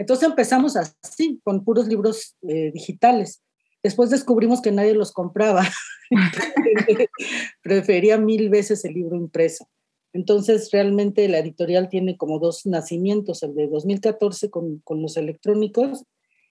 Entonces 0.00 0.30
empezamos 0.30 0.76
así, 0.76 1.42
con 1.44 1.62
puros 1.62 1.86
libros 1.86 2.34
eh, 2.48 2.72
digitales. 2.72 3.42
Después 3.82 4.08
descubrimos 4.08 4.62
que 4.62 4.72
nadie 4.72 4.94
los 4.94 5.12
compraba. 5.12 5.62
Prefería 7.62 8.16
mil 8.16 8.48
veces 8.48 8.82
el 8.86 8.94
libro 8.94 9.14
impreso. 9.16 9.68
Entonces, 10.14 10.70
realmente 10.72 11.28
la 11.28 11.40
editorial 11.40 11.90
tiene 11.90 12.16
como 12.16 12.38
dos 12.38 12.64
nacimientos, 12.64 13.42
el 13.42 13.54
de 13.54 13.68
2014 13.68 14.48
con, 14.48 14.78
con 14.78 15.02
los 15.02 15.18
electrónicos 15.18 16.04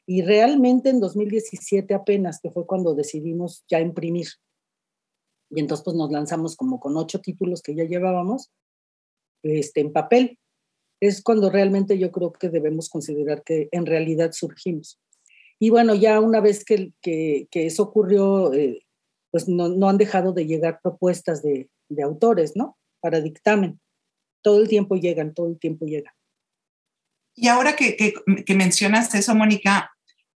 Y 0.05 0.21
realmente 0.21 0.89
en 0.89 0.99
2017 0.99 1.95
apenas, 1.95 2.39
que 2.39 2.51
fue 2.51 2.67
cuando 2.67 2.93
decidimos 2.93 3.65
ya 3.67 3.79
imprimir. 3.79 4.27
Y 5.49 5.59
entonces 5.59 5.83
pues 5.83 5.97
nos 5.97 6.11
lanzamos 6.11 6.55
como 6.55 6.79
con 6.79 6.95
ocho 6.97 7.19
títulos 7.19 7.63
que 7.63 7.73
ya 7.73 7.85
llevábamos 7.85 8.51
este, 9.41 9.81
en 9.81 9.91
papel. 9.91 10.37
Es 10.99 11.21
cuando 11.21 11.49
realmente 11.49 11.97
yo 11.97 12.11
creo 12.11 12.31
que 12.31 12.49
debemos 12.49 12.89
considerar 12.89 13.43
que 13.43 13.69
en 13.71 13.85
realidad 13.85 14.31
surgimos. 14.33 14.99
Y 15.59 15.69
bueno, 15.69 15.93
ya 15.93 16.19
una 16.19 16.39
vez 16.39 16.63
que, 16.63 16.93
que, 17.01 17.47
eso 17.51 17.83
ocurrió, 17.83 18.53
eh, 18.53 18.85
pues 19.31 19.47
no, 19.47 19.67
no, 19.67 19.89
han 19.89 19.97
dejado 19.97 20.31
de 20.31 20.45
llegar 20.45 20.79
propuestas 20.81 21.41
de, 21.43 21.69
de 21.89 22.03
autores, 22.03 22.55
¿no? 22.55 22.77
Para 23.01 23.19
dictamen. 23.19 23.79
Todo 24.41 24.61
el 24.61 24.69
tiempo 24.69 24.95
llegan, 24.95 25.33
todo 25.33 25.49
el 25.49 25.59
tiempo 25.59 25.85
llegan. 25.85 26.13
Y 27.35 27.47
ahora 27.47 27.75
que, 27.75 27.95
que, 28.45 28.55
mencionas 28.55 29.13
eso, 29.15 29.35
Mónica, 29.35 29.91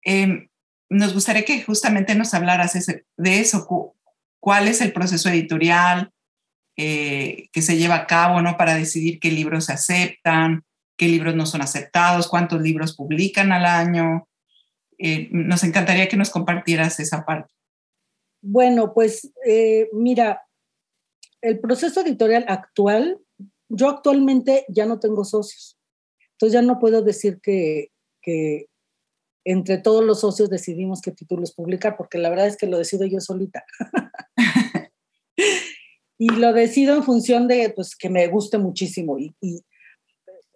em, 0.03 0.49
nos 0.89 1.13
gustaría 1.13 1.45
que 1.45 1.63
justamente 1.63 2.15
nos 2.15 2.33
hablaras 2.33 2.73
de 3.17 3.39
eso. 3.39 3.95
¿Cuál 4.39 4.67
es 4.67 4.81
el 4.81 4.93
proceso 4.93 5.29
editorial 5.29 6.11
eh, 6.81 7.49
que 7.51 7.61
se 7.61 7.75
lleva 7.75 7.95
a 7.95 8.07
cabo 8.07 8.41
¿no? 8.41 8.55
para 8.55 8.73
decidir 8.73 9.19
qué 9.19 9.31
libros 9.31 9.65
se 9.65 9.73
aceptan, 9.73 10.63
qué 10.95 11.09
libros 11.09 11.35
no 11.35 11.45
son 11.45 11.61
aceptados, 11.61 12.29
cuántos 12.29 12.61
libros 12.61 12.95
publican 12.95 13.51
al 13.51 13.65
año? 13.65 14.29
Eh, 14.97 15.27
nos 15.33 15.65
encantaría 15.65 16.07
que 16.07 16.15
nos 16.15 16.29
compartieras 16.29 17.01
esa 17.01 17.25
parte. 17.25 17.53
Bueno, 18.41 18.93
pues 18.93 19.29
eh, 19.45 19.89
mira, 19.91 20.41
el 21.41 21.59
proceso 21.59 21.99
editorial 21.99 22.45
actual, 22.47 23.19
yo 23.67 23.89
actualmente 23.89 24.63
ya 24.69 24.85
no 24.85 25.01
tengo 25.01 25.25
socios. 25.25 25.77
Entonces 26.31 26.53
ya 26.53 26.61
no 26.61 26.79
puedo 26.79 27.01
decir 27.01 27.41
que, 27.41 27.91
entre 29.43 29.79
todos 29.79 30.05
los 30.05 30.21
socios 30.21 30.49
decidimos 30.49 31.01
qué 31.01 31.11
títulos 31.11 31.53
publicar, 31.53 31.97
porque 31.97 32.19
la 32.19 32.29
verdad 32.29 32.47
es 32.47 32.55
que 32.55 32.67
lo 32.67 32.77
decido 32.77 33.05
yo 33.05 33.19
solita. 33.19 33.65
y 36.19 36.29
lo 36.29 36.53
decido 36.53 36.95
en 36.95 37.03
función 37.03 37.47
de 37.47 37.71
pues, 37.75 37.95
que 37.95 38.09
me 38.09 38.27
guste 38.27 38.59
muchísimo. 38.59 39.17
Y, 39.17 39.33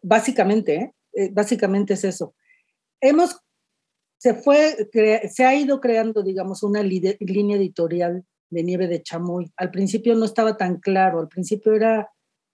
básicamente, 0.03 0.75
¿eh? 0.75 0.93
Eh, 1.13 1.29
básicamente 1.32 1.93
es 1.93 2.03
eso. 2.03 2.36
Hemos, 3.01 3.39
se, 4.17 4.36
fue, 4.36 4.89
se 5.32 5.46
ha 5.46 5.55
ido 5.55 5.79
creando, 5.79 6.22
digamos, 6.22 6.62
una 6.62 6.84
línea 6.84 7.58
editorial 7.58 8.24
de 8.50 8.63
Nieve 8.63 8.88
de 8.88 9.01
Chamoy. 9.01 9.51
Al 9.58 9.72
principio 9.72 10.13
no 10.13 10.25
estaba 10.25 10.58
tan 10.58 10.79
claro, 10.79 11.20
al 11.20 11.29
principio 11.29 11.74
era 11.74 12.12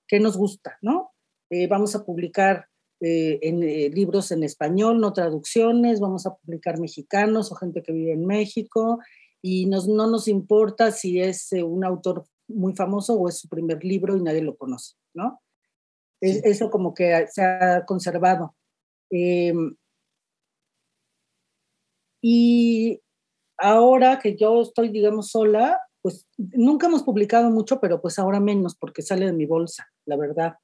qué 0.07 0.19
nos 0.19 0.37
gusta, 0.37 0.77
¿no? 0.81 1.11
Eh, 1.49 1.67
vamos 1.67 1.95
a 1.95 2.05
publicar 2.05 2.69
eh, 3.01 3.39
en, 3.43 3.63
eh, 3.63 3.89
libros 3.89 4.29
en 4.31 4.43
español, 4.43 4.99
no 4.99 5.13
traducciones, 5.13 6.01
vamos 6.01 6.25
a 6.25 6.35
publicar 6.35 6.79
mexicanos 6.79 7.49
o 7.49 7.55
gente 7.55 7.81
que 7.81 7.93
vive 7.93 8.11
en 8.11 8.25
México 8.25 8.99
y 9.41 9.67
no 9.67 9.85
nos 9.87 10.27
importa 10.27 10.91
si 10.91 11.21
es 11.21 11.53
eh, 11.53 11.63
un 11.63 11.85
autor 11.85 12.25
muy 12.49 12.75
famoso 12.75 13.15
o 13.15 13.29
es 13.29 13.39
su 13.39 13.47
primer 13.47 13.83
libro 13.83 14.17
y 14.17 14.21
nadie 14.21 14.41
lo 14.41 14.57
conoce, 14.57 14.95
¿no? 15.13 15.41
eso 16.21 16.69
como 16.69 16.93
que 16.93 17.27
se 17.27 17.41
ha 17.41 17.85
conservado. 17.85 18.53
Em, 19.09 19.75
y 22.21 23.01
ahora 23.57 24.19
que 24.19 24.35
yo 24.35 24.61
estoy, 24.61 24.89
digamos, 24.89 25.31
sola, 25.31 25.79
pues 26.01 26.27
nunca 26.37 26.87
hemos 26.87 27.03
publicado 27.03 27.49
mucho, 27.49 27.79
pero 27.79 28.01
pues 28.01 28.19
ahora 28.19 28.39
menos 28.39 28.75
porque 28.75 29.01
sale 29.01 29.25
de 29.25 29.33
mi 29.33 29.45
bolsa, 29.45 29.87
la 30.05 30.17
verdad. 30.17 30.55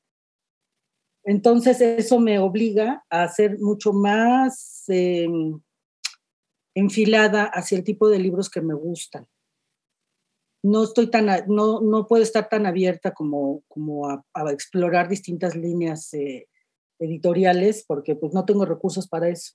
Entonces 1.23 1.81
eso 1.81 2.19
me 2.19 2.37
obliga 2.39 3.03
a 3.09 3.27
ser 3.27 3.57
mucho 3.59 3.93
más 3.93 4.83
em, 4.87 5.59
enfilada 6.75 7.45
hacia 7.45 7.77
el 7.77 7.83
tipo 7.83 8.09
de 8.09 8.19
libros 8.19 8.49
que 8.49 8.61
me 8.61 8.75
gustan. 8.75 9.27
No, 10.65 10.83
estoy 10.83 11.11
tan, 11.11 11.27
no, 11.47 11.79
no 11.79 12.07
puedo 12.07 12.23
estar 12.23 12.49
tan 12.49 12.65
abierta 12.65 13.13
como, 13.13 13.61
como 13.67 14.09
a, 14.09 14.23
explorar 14.51 15.07
distintas 15.07 15.55
líneas 15.55 16.11
eh, 16.15 16.47
editoriales 16.97 17.85
porque 17.87 18.15
pues 18.15 18.33
no 18.33 18.45
tengo 18.45 18.65
recursos 18.65 19.07
para 19.07 19.29
eso. 19.29 19.53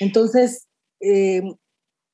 Entonces, 0.00 0.68
em, 1.00 1.54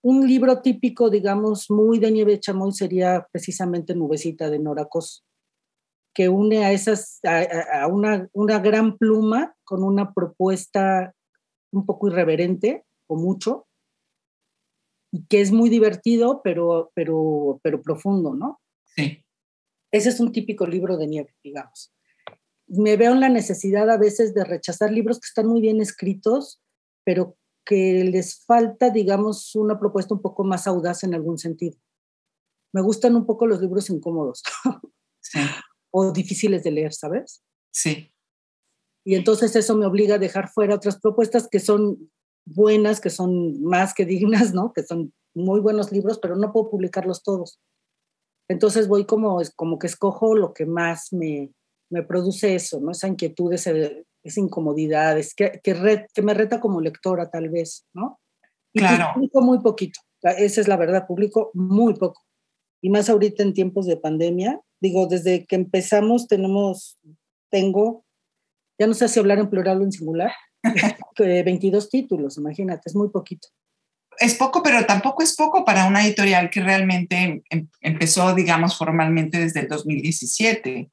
un 0.03 0.27
libro 0.27 0.63
típico, 0.63 1.11
digamos, 1.11 1.71
muy 1.71 2.01
de 2.01 2.11
Nieve 2.11 2.41
Chamoy 2.41 2.73
sería 2.73 3.29
precisamente 3.31 3.95
Nubecita 3.95 4.51
de 4.51 4.59
Nora 4.59 4.87
Cos 4.87 5.25
que 6.13 6.29
une 6.29 6.65
a, 6.65 6.73
esas, 6.73 7.21
a, 7.25 7.87
una, 7.87 8.29
una, 8.33 8.59
gran 8.59 8.97
pluma 8.97 9.55
con 9.63 9.85
una 9.85 10.13
propuesta 10.13 11.15
un 11.73 11.87
poco 11.87 12.09
irreverente 12.09 12.85
o 13.07 13.17
mucho, 13.17 13.69
que 15.29 15.41
es 15.41 15.53
muy 15.53 15.71
divertido, 15.71 16.41
pero, 16.43 16.93
pero, 16.95 17.61
pero 17.63 17.83
profundo, 17.83 18.35
¿no? 18.35 18.61
Sí. 18.85 19.25
Ese 19.93 20.09
es 20.09 20.21
un 20.21 20.33
típico 20.33 20.67
libro 20.67 20.97
de 20.97 21.07
nieve, 21.07 21.35
digamos. 21.43 21.95
Me 22.67 22.97
veo 22.97 23.13
en 23.13 23.21
la 23.21 23.29
necesidad 23.29 23.89
a 23.91 23.97
veces 23.97 24.35
de 24.35 24.45
rechazar 24.45 24.91
libros 24.91 25.21
que 25.21 25.29
están 25.29 25.47
muy 25.47 25.61
bien 25.61 25.81
escritos, 25.81 26.61
pero 27.05 27.37
que 27.65 28.05
les 28.05 28.45
falta, 28.45 28.91
digamos, 28.91 29.55
una 29.55 29.79
propuesta 29.79 30.15
un 30.15 30.23
poco 30.23 30.45
más 30.45 30.67
audaz 30.67 31.05
en 31.05 31.15
algún 31.15 31.39
sentido. 31.39 31.79
Me 32.73 32.83
gustan 32.83 33.17
un 33.17 33.27
poco 33.27 33.47
los 33.47 33.61
libros 33.61 33.91
incómodos. 33.91 34.43
Sí 35.21 35.41
o 35.99 36.13
difíciles 36.13 36.63
de 36.63 36.71
leer, 36.73 36.93
¿sabes? 36.93 37.43
Sí. 37.71 38.13
Y 39.03 39.15
entonces 39.15 39.57
eso 39.57 39.75
me 39.77 39.87
obliga 39.87 40.17
a 40.17 40.19
dejar 40.19 40.51
fuera 40.51 40.75
otras 40.75 41.01
propuestas 41.01 41.49
que 41.51 41.59
son 41.59 42.11
buenas, 42.47 43.01
que 43.01 43.11
son 43.11 43.63
más 43.63 43.93
que 43.95 44.05
dignas, 44.07 44.55
¿no? 44.55 44.73
Que 44.73 44.83
son 44.83 45.13
muy 45.35 45.61
buenos 45.61 45.93
libros, 45.93 46.19
pero 46.19 46.37
no 46.37 46.53
puedo 46.53 46.71
publicarlos 46.71 47.23
todos. 47.23 47.61
Entonces 48.49 48.89
voy 48.89 49.05
como, 49.05 49.41
como 49.57 49.79
que 49.79 49.87
escojo 49.87 50.35
lo 50.35 50.55
que 50.55 50.67
más 50.67 51.13
me, 51.13 51.53
me 51.91 52.03
produce 52.03 52.55
eso, 52.55 52.81
¿no? 52.81 52.93
Esa 52.93 53.09
inquietud, 53.09 53.53
esa 53.53 53.73
incomodidad, 54.37 55.19
es 55.19 55.35
que, 55.35 55.61
que, 55.63 56.07
que, 56.15 56.23
me 56.23 56.35
reta 56.35 56.61
como 56.61 56.81
lectora 56.81 57.29
tal 57.29 57.51
vez, 57.51 57.85
¿no? 57.93 58.21
Y 58.73 58.79
claro. 58.79 59.15
publico 59.15 59.41
muy 59.41 59.59
poquito, 59.61 60.01
esa 60.23 60.61
es 60.61 60.69
la 60.69 60.77
verdad, 60.77 61.07
publico 61.07 61.51
muy 61.55 61.95
poco. 61.95 62.23
Y 62.83 62.91
más 62.91 63.09
ahorita 63.09 63.43
en 63.43 63.53
tiempos 63.53 63.87
de 63.87 63.97
pandemia, 63.97 64.61
Digo, 64.81 65.07
desde 65.07 65.47
que 65.47 65.57
empezamos 65.57 66.29
tenemos, 66.29 66.99
tengo, 67.51 68.05
ya 68.79 68.87
no 68.87 68.95
sé 68.95 69.09
si 69.09 69.19
hablar 69.19 69.39
en 69.39 69.49
plural 69.49 69.81
o 69.81 69.85
en 69.85 69.93
singular, 69.93 70.33
22 71.19 71.91
títulos, 71.91 72.39
imagínate, 72.39 72.83
es 72.87 72.95
muy 72.95 73.09
poquito. 73.09 73.49
Es 74.19 74.35
poco, 74.35 74.63
pero 74.63 74.87
tampoco 74.87 75.23
es 75.23 75.37
poco 75.37 75.65
para 75.65 75.87
una 75.87 76.05
editorial 76.05 76.49
que 76.49 76.61
realmente 76.63 77.43
em, 77.51 77.69
empezó, 77.81 78.35
digamos, 78.35 78.77
formalmente 78.79 79.39
desde 79.39 79.61
el 79.61 79.69
2017. 79.69 80.91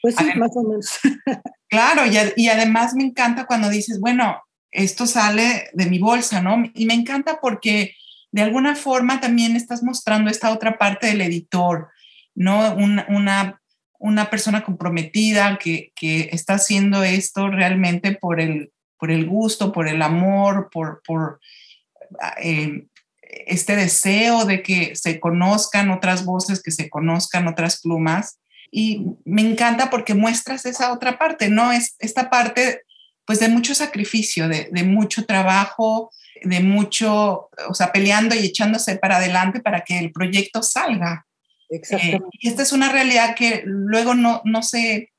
Pues 0.00 0.14
sí, 0.16 0.24
más 0.36 0.56
o 0.56 0.62
menos. 0.62 0.98
claro, 1.68 2.02
y, 2.06 2.16
y 2.42 2.48
además 2.48 2.94
me 2.94 3.04
encanta 3.04 3.46
cuando 3.46 3.68
dices, 3.68 4.00
bueno, 4.00 4.40
esto 4.70 5.06
sale 5.06 5.68
de 5.74 5.86
mi 5.86 5.98
bolsa, 5.98 6.40
¿no? 6.40 6.64
Y 6.74 6.86
me 6.86 6.94
encanta 6.94 7.38
porque 7.40 7.94
de 8.32 8.42
alguna 8.42 8.74
forma 8.74 9.20
también 9.20 9.54
estás 9.54 9.82
mostrando 9.82 10.30
esta 10.30 10.50
otra 10.50 10.78
parte 10.78 11.06
del 11.06 11.20
editor, 11.20 11.90
¿no? 12.34 12.74
Una, 12.74 13.60
una, 13.98 14.30
persona 14.30 14.64
comprometida 14.64 15.58
que, 15.58 15.92
está 16.32 16.54
haciendo 16.54 17.04
esto 17.04 17.48
realmente 17.48 18.16
por 18.18 18.40
el, 18.40 18.71
por 19.02 19.10
el 19.10 19.26
gusto, 19.26 19.72
por 19.72 19.88
el 19.88 20.00
amor, 20.00 20.70
por, 20.70 21.02
por 21.04 21.40
eh, 22.40 22.84
este 23.20 23.74
deseo 23.74 24.44
de 24.44 24.62
que 24.62 24.94
se 24.94 25.18
conozcan 25.18 25.90
otras 25.90 26.24
voces, 26.24 26.62
que 26.62 26.70
se 26.70 26.88
conozcan 26.88 27.48
otras 27.48 27.80
plumas. 27.80 28.38
Y 28.70 29.04
me 29.24 29.42
encanta 29.42 29.90
porque 29.90 30.14
muestras 30.14 30.66
esa 30.66 30.92
otra 30.92 31.18
parte, 31.18 31.48
¿no? 31.48 31.72
Es 31.72 31.96
esta 31.98 32.30
parte, 32.30 32.82
pues, 33.26 33.40
de 33.40 33.48
mucho 33.48 33.74
sacrificio, 33.74 34.46
de, 34.46 34.68
de 34.70 34.84
mucho 34.84 35.26
trabajo, 35.26 36.12
de 36.40 36.60
mucho, 36.60 37.50
o 37.68 37.74
sea, 37.74 37.90
peleando 37.90 38.36
y 38.36 38.46
echándose 38.46 38.98
para 38.98 39.16
adelante 39.16 39.58
para 39.58 39.80
que 39.80 39.98
el 39.98 40.12
proyecto 40.12 40.62
salga. 40.62 41.26
Eh, 41.68 42.20
y 42.34 42.48
esta 42.48 42.62
es 42.62 42.70
una 42.70 42.92
realidad 42.92 43.34
que 43.34 43.64
luego 43.64 44.14
no, 44.14 44.42
no, 44.44 44.62
se, 44.62 45.11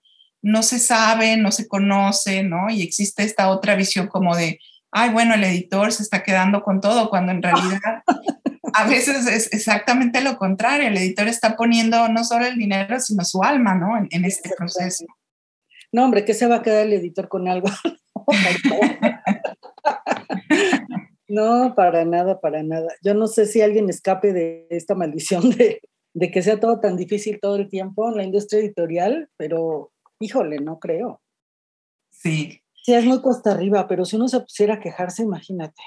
no 0.43 0.61
se 0.61 0.77
sabe, 0.77 1.37
no 1.37 1.51
se 1.51 1.67
conoce, 1.67 2.43
¿no? 2.43 2.69
Y 2.69 2.83
existe 2.83 3.23
esta 3.23 3.49
otra 3.49 3.75
visión 3.75 4.07
como 4.07 4.35
de, 4.35 4.59
ay, 4.91 5.09
bueno, 5.09 5.33
el 5.33 5.43
editor 5.43 5.91
se 5.91 6.03
está 6.03 6.21
quedando 6.21 6.61
con 6.61 6.81
todo, 6.81 7.09
cuando 7.09 7.31
en 7.31 7.41
realidad 7.41 8.03
a 8.73 8.85
veces 8.85 9.25
es 9.25 9.51
exactamente 9.53 10.21
lo 10.21 10.37
contrario, 10.37 10.89
el 10.89 10.97
editor 10.97 11.29
está 11.29 11.55
poniendo 11.55 12.09
no 12.09 12.25
solo 12.25 12.45
el 12.45 12.57
dinero, 12.57 12.99
sino 12.99 13.23
su 13.23 13.41
alma, 13.41 13.73
¿no? 13.73 13.97
En, 13.97 14.09
en 14.11 14.25
este 14.25 14.51
proceso. 14.55 15.05
No, 15.93 16.03
hombre, 16.03 16.25
¿qué 16.25 16.33
se 16.33 16.47
va 16.47 16.57
a 16.57 16.61
quedar 16.61 16.87
el 16.87 16.93
editor 16.93 17.29
con 17.29 17.47
algo? 17.47 17.69
no, 21.29 21.73
para 21.73 22.03
nada, 22.03 22.41
para 22.41 22.63
nada. 22.63 22.89
Yo 23.01 23.13
no 23.13 23.27
sé 23.27 23.45
si 23.45 23.61
alguien 23.61 23.89
escape 23.89 24.33
de 24.33 24.67
esta 24.71 24.93
maldición 24.93 25.51
de, 25.51 25.79
de 26.13 26.31
que 26.31 26.41
sea 26.41 26.59
todo 26.59 26.81
tan 26.81 26.97
difícil 26.97 27.39
todo 27.39 27.55
el 27.55 27.69
tiempo 27.69 28.09
en 28.09 28.17
la 28.17 28.23
industria 28.23 28.59
editorial, 28.59 29.29
pero 29.37 29.92
híjole, 30.23 30.59
no 30.59 30.79
creo. 30.79 31.21
Sí. 32.11 32.61
Sí, 32.83 32.93
es 32.93 33.05
muy 33.05 33.21
cuesta 33.21 33.51
arriba, 33.51 33.87
pero 33.87 34.05
si 34.05 34.15
uno 34.15 34.27
se 34.27 34.39
pusiera 34.39 34.75
a 34.75 34.79
quejarse, 34.79 35.23
imagínate. 35.23 35.81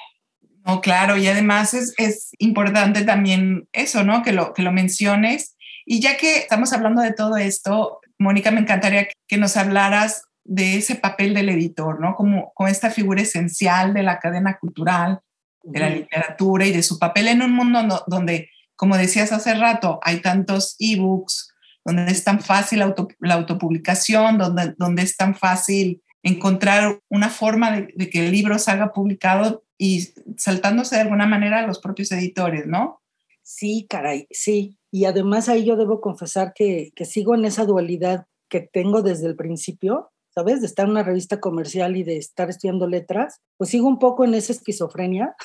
No, 0.65 0.81
claro, 0.81 1.17
y 1.17 1.27
además 1.29 1.75
es, 1.75 1.95
es, 1.99 2.31
importante 2.39 3.03
también 3.03 3.69
eso, 3.73 4.03
¿no? 4.03 4.23
Que 4.23 4.33
lo, 4.33 4.53
que 4.53 4.63
lo 4.63 4.73
menciones. 4.73 5.57
Y 5.85 6.01
ya 6.01 6.17
que 6.17 6.39
estamos 6.39 6.73
hablando 6.73 7.03
de 7.03 7.13
todo 7.13 7.37
esto, 7.37 8.01
Mónica, 8.19 8.51
me 8.51 8.61
encantaría 8.61 9.09
que 9.29 9.37
nos 9.37 9.57
hablaras 9.57 10.23
de 10.43 10.77
ese 10.77 10.97
papel 10.97 11.35
del 11.35 11.51
editor, 11.51 12.01
¿no? 12.01 12.15
Como, 12.15 12.53
como 12.55 12.69
esta 12.69 12.91
figura 12.91 13.23
esencial 13.23 13.95
de 13.95 14.03
la 14.03 14.19
cadena 14.19 14.59
cultural, 14.59 15.21
de 15.63 15.81
la 15.81 15.91
literatura 15.91 16.65
y 16.65 16.73
de 16.73 16.83
su 16.83 16.99
papel 16.99 17.29
en 17.29 17.43
un 17.43 17.53
mundo 17.53 18.05
donde, 18.07 18.51
como 18.77 18.97
decías 18.97 19.33
hace 19.33 19.55
rato, 19.55 19.99
hay 20.03 20.21
tantos 20.21 20.77
ebooks, 20.79 21.53
donde 21.87 22.11
es 22.11 22.25
tan 22.25 22.41
fácil 22.41 22.81
la 23.21 23.35
autopublicación, 23.35 24.39
donde, 24.39 24.75
donde 24.77 25.03
es 25.03 25.17
tan 25.17 25.37
fácil 25.37 26.03
encontrar 26.25 27.01
una 27.09 27.31
forma 27.31 27.71
de, 27.71 27.95
de, 27.95 28.11
que 28.11 28.27
el 28.27 28.33
libro 28.33 28.59
salga 28.59 28.93
publicado 28.93 29.63
y 29.79 30.09
saltándose 30.37 30.97
de 30.97 31.03
alguna 31.03 31.27
manera 31.27 31.61
a 31.61 31.67
los 31.67 31.79
propios 31.79 32.11
editores, 32.11 32.67
¿no? 32.67 33.01
Sí, 33.43 33.87
caray, 33.89 34.27
sí. 34.33 34.77
Y 34.91 35.05
además 35.05 35.49
ahí 35.49 35.65
yo 35.65 35.77
debo 35.77 36.01
confesar 36.01 36.53
que, 36.55 36.91
que 36.97 37.05
sigo 37.05 37.37
en 37.37 37.45
esa 37.45 37.65
dualidad 37.65 38.27
que 38.49 38.61
tengo 38.61 39.03
desde 39.03 39.29
el 39.29 39.37
principio, 39.37 40.11
¿sabes? 40.35 40.61
De 40.61 40.67
estar 40.67 40.87
en 40.87 40.91
una 40.91 41.05
revista 41.05 41.39
comercial 41.39 41.97
y 41.97 42.03
de 42.03 42.17
estar 42.17 42.51
estudiando 42.51 42.89
letras, 42.89 43.41
pues 43.59 43.71
sigo 43.71 43.87
un 43.87 44.01
poco 44.01 44.25
en 44.25 44.35
esa 44.35 44.53
esquizofrenia. 44.53 45.37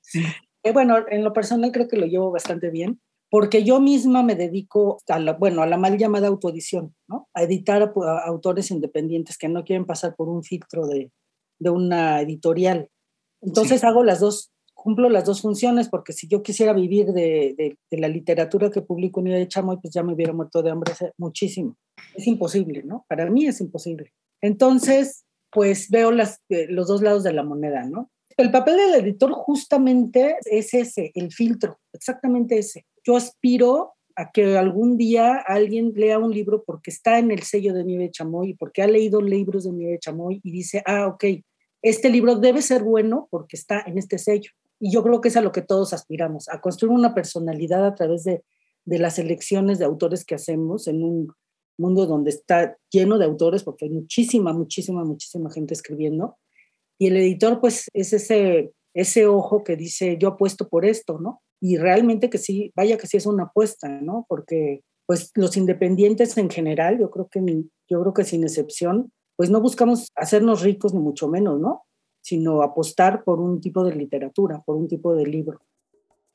Sí. 0.00 0.24
bueno, 0.72 0.96
en 1.08 1.22
lo 1.22 1.32
personal 1.32 1.70
creo 1.70 1.86
que 1.86 1.96
lo 1.96 2.06
llevo 2.06 2.32
bastante 2.32 2.70
bien, 2.70 3.00
porque 3.30 3.64
yo 3.64 3.80
misma 3.80 4.22
me 4.22 4.34
dedico 4.34 4.98
a 5.08 5.18
la, 5.18 5.32
bueno, 5.32 5.62
a 5.62 5.66
la 5.66 5.76
mal 5.76 5.98
llamada 5.98 6.28
autoedición, 6.28 6.94
¿no? 7.08 7.28
A 7.34 7.42
editar 7.42 7.82
a, 7.82 8.18
autores 8.26 8.70
independientes 8.70 9.36
que 9.38 9.48
no 9.48 9.64
quieren 9.64 9.84
pasar 9.84 10.14
por 10.14 10.28
un 10.28 10.42
filtro 10.42 10.86
de, 10.86 11.10
de 11.58 11.70
una 11.70 12.20
editorial. 12.20 12.88
Entonces 13.42 13.84
hago 13.84 14.04
las 14.04 14.20
dos, 14.20 14.52
cumplo 14.74 15.08
las 15.08 15.24
dos 15.24 15.42
funciones, 15.42 15.88
porque 15.88 16.12
si 16.12 16.28
yo 16.28 16.42
quisiera 16.42 16.72
vivir 16.72 17.06
de, 17.08 17.54
de, 17.56 17.78
de 17.90 17.98
la 17.98 18.08
literatura 18.08 18.70
que 18.70 18.82
publico 18.82 19.20
en 19.20 19.26
de 19.26 19.48
Chamoy, 19.48 19.78
pues 19.80 19.92
ya 19.92 20.02
me 20.02 20.14
hubiera 20.14 20.32
muerto 20.32 20.62
de 20.62 20.70
hambre 20.70 20.92
muchísimo. 21.18 21.76
Es 22.14 22.26
imposible, 22.26 22.82
¿no? 22.84 23.04
Para 23.08 23.28
mí 23.28 23.46
es 23.46 23.60
imposible. 23.60 24.12
Entonces, 24.40 25.24
pues 25.50 25.90
veo 25.90 26.12
las, 26.12 26.40
eh, 26.48 26.66
los 26.68 26.88
dos 26.88 27.02
lados 27.02 27.24
de 27.24 27.32
la 27.32 27.42
moneda, 27.42 27.84
¿no? 27.84 28.10
El 28.36 28.50
papel 28.50 28.76
del 28.76 29.02
editor 29.02 29.32
justamente 29.32 30.36
es 30.44 30.74
ese, 30.74 31.10
el 31.14 31.32
filtro, 31.32 31.78
exactamente 31.94 32.58
ese. 32.58 32.86
Yo 33.02 33.16
aspiro 33.16 33.94
a 34.14 34.30
que 34.30 34.58
algún 34.58 34.98
día 34.98 35.36
alguien 35.36 35.92
lea 35.94 36.18
un 36.18 36.32
libro 36.32 36.62
porque 36.64 36.90
está 36.90 37.18
en 37.18 37.30
el 37.30 37.42
sello 37.42 37.72
de 37.72 37.84
Nieve 37.84 38.10
Chamoy, 38.10 38.54
porque 38.54 38.82
ha 38.82 38.86
leído 38.86 39.22
libros 39.22 39.64
de 39.64 39.72
Nieve 39.72 39.98
Chamoy 39.98 40.40
y 40.42 40.50
dice, 40.50 40.82
ah, 40.84 41.06
ok, 41.06 41.24
este 41.80 42.10
libro 42.10 42.36
debe 42.36 42.60
ser 42.60 42.82
bueno 42.82 43.26
porque 43.30 43.56
está 43.56 43.82
en 43.86 43.96
este 43.96 44.18
sello. 44.18 44.50
Y 44.78 44.92
yo 44.92 45.02
creo 45.02 45.22
que 45.22 45.28
es 45.28 45.36
a 45.36 45.42
lo 45.42 45.52
que 45.52 45.62
todos 45.62 45.94
aspiramos, 45.94 46.48
a 46.50 46.60
construir 46.60 46.92
una 46.92 47.14
personalidad 47.14 47.86
a 47.86 47.94
través 47.94 48.24
de, 48.24 48.42
de 48.84 48.98
las 48.98 49.18
elecciones 49.18 49.78
de 49.78 49.86
autores 49.86 50.26
que 50.26 50.34
hacemos 50.34 50.88
en 50.88 51.02
un 51.02 51.32
mundo 51.78 52.06
donde 52.06 52.30
está 52.30 52.76
lleno 52.90 53.18
de 53.18 53.24
autores, 53.24 53.62
porque 53.62 53.86
hay 53.86 53.90
muchísima, 53.90 54.52
muchísima, 54.52 55.04
muchísima 55.04 55.50
gente 55.50 55.72
escribiendo. 55.72 56.36
Y 56.98 57.08
el 57.08 57.16
editor, 57.16 57.60
pues, 57.60 57.88
es 57.92 58.12
ese, 58.12 58.72
ese 58.94 59.26
ojo 59.26 59.64
que 59.64 59.76
dice, 59.76 60.16
yo 60.18 60.28
apuesto 60.28 60.68
por 60.68 60.84
esto, 60.84 61.18
¿no? 61.18 61.42
Y 61.60 61.76
realmente 61.76 62.30
que 62.30 62.38
sí, 62.38 62.72
vaya 62.74 62.96
que 62.96 63.06
sí 63.06 63.16
es 63.16 63.26
una 63.26 63.44
apuesta, 63.44 63.88
¿no? 63.88 64.26
Porque, 64.28 64.82
pues, 65.06 65.30
los 65.34 65.56
independientes 65.56 66.36
en 66.38 66.50
general, 66.50 66.98
yo 66.98 67.10
creo 67.10 67.28
que, 67.28 67.40
yo 67.88 68.00
creo 68.00 68.14
que 68.14 68.24
sin 68.24 68.42
excepción, 68.44 69.12
pues 69.36 69.50
no 69.50 69.60
buscamos 69.60 70.08
hacernos 70.16 70.62
ricos 70.62 70.94
ni 70.94 71.00
mucho 71.00 71.28
menos, 71.28 71.60
¿no? 71.60 71.84
Sino 72.22 72.62
apostar 72.62 73.22
por 73.22 73.38
un 73.38 73.60
tipo 73.60 73.84
de 73.84 73.94
literatura, 73.94 74.62
por 74.64 74.76
un 74.76 74.88
tipo 74.88 75.14
de 75.14 75.26
libro. 75.26 75.60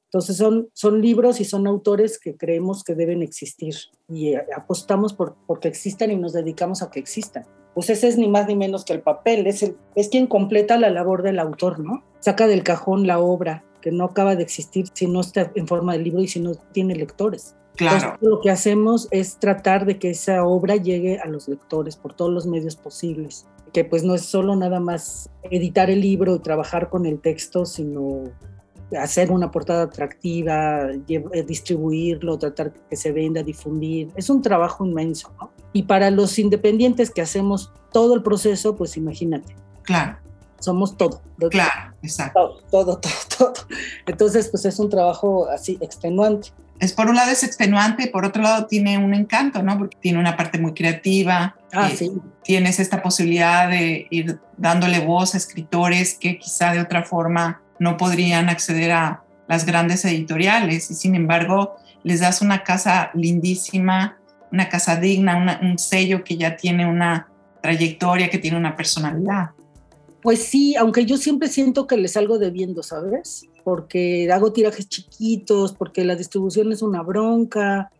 Entonces 0.05 0.37
son, 0.37 0.69
son 0.73 1.01
libros 1.01 1.39
y 1.39 1.45
son 1.45 1.67
autores 1.67 2.19
que 2.19 2.35
creemos 2.35 2.83
que 2.83 2.95
deben 2.95 3.21
existir 3.21 3.75
y 4.09 4.33
eh, 4.33 4.45
apostamos 4.55 5.13
por 5.13 5.37
porque 5.47 5.69
existan 5.69 6.11
y 6.11 6.17
nos 6.17 6.33
dedicamos 6.33 6.81
a 6.81 6.91
que 6.91 6.99
existan. 6.99 7.45
Pues 7.73 7.89
ese 7.89 8.07
es 8.07 8.17
ni 8.17 8.27
más 8.27 8.47
ni 8.47 8.55
menos 8.55 8.83
que 8.83 8.93
el 8.93 9.01
papel, 9.01 9.47
es, 9.47 9.63
el, 9.63 9.77
es 9.95 10.09
quien 10.09 10.27
completa 10.27 10.77
la 10.77 10.89
labor 10.89 11.23
del 11.23 11.39
autor, 11.39 11.79
¿no? 11.79 12.03
Saca 12.19 12.47
del 12.47 12.63
cajón 12.63 13.07
la 13.07 13.19
obra 13.19 13.63
que 13.81 13.91
no 13.91 14.05
acaba 14.05 14.35
de 14.35 14.43
existir 14.43 14.85
si 14.93 15.07
no 15.07 15.21
está 15.21 15.51
en 15.55 15.67
forma 15.67 15.93
de 15.93 15.99
libro 15.99 16.21
y 16.21 16.27
si 16.27 16.39
no 16.39 16.53
tiene 16.71 16.95
lectores. 16.95 17.55
Claro. 17.77 18.17
lo 18.19 18.41
que 18.41 18.51
hacemos 18.51 19.07
es 19.11 19.37
tratar 19.37 19.85
de 19.85 19.97
que 19.97 20.09
esa 20.09 20.43
obra 20.43 20.75
llegue 20.75 21.19
a 21.19 21.27
los 21.27 21.47
lectores 21.47 21.95
por 21.95 22.13
todos 22.13 22.31
los 22.31 22.45
medios 22.45 22.75
posibles. 22.75 23.47
Que 23.73 23.85
pues 23.85 24.03
no 24.03 24.13
es 24.13 24.23
solo 24.23 24.55
nada 24.55 24.79
más 24.79 25.29
editar 25.43 25.89
el 25.89 26.01
libro 26.01 26.35
y 26.35 26.39
trabajar 26.39 26.89
con 26.89 27.05
el 27.05 27.19
texto, 27.19 27.65
sino 27.65 28.25
hacer 28.97 29.31
una 29.31 29.51
portada 29.51 29.83
atractiva, 29.83 30.89
eh, 30.91 31.43
distribuirlo, 31.47 32.37
tratar 32.37 32.73
que 32.73 32.95
se 32.95 33.11
venda, 33.13 33.41
difundir. 33.41 34.09
Es 34.15 34.29
un 34.29 34.41
trabajo 34.41 34.85
inmenso, 34.85 35.31
¿no? 35.39 35.51
Y 35.73 35.83
para 35.83 36.11
los 36.11 36.37
independientes 36.39 37.11
que 37.11 37.21
hacemos 37.21 37.71
todo 37.91 38.15
el 38.15 38.23
proceso, 38.23 38.75
pues 38.75 38.97
imagínate. 38.97 39.55
Claro. 39.83 40.17
Somos 40.59 40.95
todo. 40.95 41.21
Claro, 41.49 41.95
exacto. 42.03 42.61
Todo, 42.69 42.97
todo, 42.97 43.11
todo, 43.37 43.53
Entonces, 44.05 44.49
pues 44.49 44.65
es 44.65 44.77
un 44.79 44.89
trabajo 44.89 45.47
así 45.49 45.77
extenuante. 45.81 46.49
Es 46.79 46.93
por 46.93 47.07
un 47.07 47.15
lado 47.15 47.31
es 47.31 47.43
extenuante, 47.43 48.07
por 48.07 48.25
otro 48.25 48.41
lado 48.41 48.65
tiene 48.65 48.97
un 48.97 49.13
encanto, 49.13 49.61
¿no? 49.61 49.77
Porque 49.77 49.97
tiene 50.01 50.17
una 50.17 50.35
parte 50.35 50.57
muy 50.57 50.73
creativa. 50.73 51.55
Ah, 51.71 51.89
eh, 51.91 51.95
sí. 51.95 52.11
Tienes 52.43 52.79
esta 52.79 53.03
posibilidad 53.03 53.69
de 53.69 54.07
ir 54.09 54.39
dándole 54.57 54.99
voz 54.99 55.35
a 55.35 55.37
escritores 55.37 56.15
que 56.15 56.39
quizá 56.39 56.73
de 56.73 56.79
otra 56.79 57.03
forma 57.03 57.61
no 57.77 57.97
podrían 57.97 58.49
acceder 58.49 58.91
a 58.91 59.23
las 59.47 59.65
grandes 59.65 60.05
editoriales 60.05 60.89
y 60.89 60.95
sin 60.95 61.13
embargo 61.13 61.75
les 62.03 62.19
das 62.19 62.41
una 62.41 62.63
casa 62.63 63.11
lindísima, 63.13 64.17
una 64.51 64.69
casa 64.69 64.97
digna, 64.97 65.59
un 65.61 65.77
sello 65.77 66.23
que 66.23 66.37
ya 66.37 66.55
tiene 66.55 66.85
una 66.85 67.29
trayectoria, 67.61 68.29
que 68.29 68.37
tiene 68.37 68.57
una 68.57 68.75
personalidad. 68.75 69.51
Pues 70.21 70.43
sí, 70.43 70.75
aunque 70.75 71.05
yo 71.05 71.17
siempre 71.17 71.47
siento 71.47 71.87
que 71.87 71.97
les 71.97 72.13
salgo 72.13 72.37
debiendo, 72.37 72.83
¿sabes? 72.83 73.47
Porque 73.63 74.31
hago 74.31 74.53
tirajes 74.53 74.87
chiquitos, 74.87 75.73
porque 75.73 76.05
la 76.05 76.15
distribución 76.15 76.71
es 76.71 76.81
una 76.81 77.01
bronca. 77.01 77.91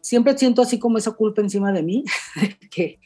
Siempre 0.00 0.36
siento 0.36 0.62
así 0.62 0.78
como 0.78 0.98
esa 0.98 1.12
culpa 1.12 1.40
encima 1.40 1.72
de 1.72 1.82
mí, 1.82 2.04
que, 2.70 2.98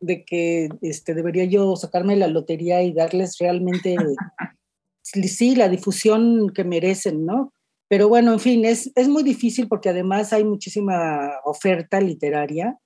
de 0.00 0.24
que 0.24 0.68
este, 0.82 1.14
debería 1.14 1.44
yo 1.44 1.74
sacarme 1.76 2.16
la 2.16 2.28
lotería 2.28 2.82
y 2.82 2.92
darles 2.92 3.38
realmente 3.38 3.96
sí, 5.02 5.54
la 5.54 5.68
difusión 5.68 6.50
que 6.50 6.64
merecen, 6.64 7.24
¿no? 7.24 7.52
Pero 7.94 8.08
bueno, 8.08 8.32
en 8.32 8.40
fin, 8.40 8.64
es, 8.64 8.90
es 8.96 9.08
muy 9.08 9.22
difícil 9.22 9.68
porque 9.68 9.88
además 9.88 10.32
hay 10.32 10.42
muchísima 10.42 11.30
oferta 11.44 12.00
literaria 12.00 12.76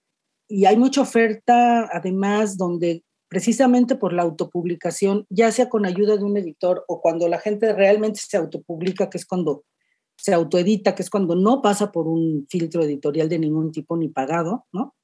y 0.46 0.66
hay 0.66 0.76
mucha 0.76 1.00
oferta 1.00 1.88
además 1.90 2.58
donde 2.58 3.04
precisamente 3.26 3.96
por 3.96 4.12
la 4.12 4.24
autopublicación, 4.24 5.24
ya 5.30 5.50
sea 5.50 5.70
con 5.70 5.86
ayuda 5.86 6.18
de 6.18 6.24
un 6.24 6.36
editor 6.36 6.84
o 6.88 7.00
cuando 7.00 7.26
la 7.26 7.38
gente 7.38 7.72
realmente 7.72 8.20
se 8.22 8.36
autopublica, 8.36 9.08
que 9.08 9.16
es 9.16 9.24
cuando 9.24 9.64
se 10.18 10.34
autoedita, 10.34 10.94
que 10.94 11.04
es 11.04 11.08
cuando 11.08 11.34
no 11.34 11.62
pasa 11.62 11.90
por 11.90 12.06
un 12.06 12.46
filtro 12.50 12.82
editorial 12.82 13.30
de 13.30 13.38
ningún 13.38 13.72
tipo 13.72 13.96
ni 13.96 14.10
pagado, 14.10 14.66
¿no? 14.72 14.94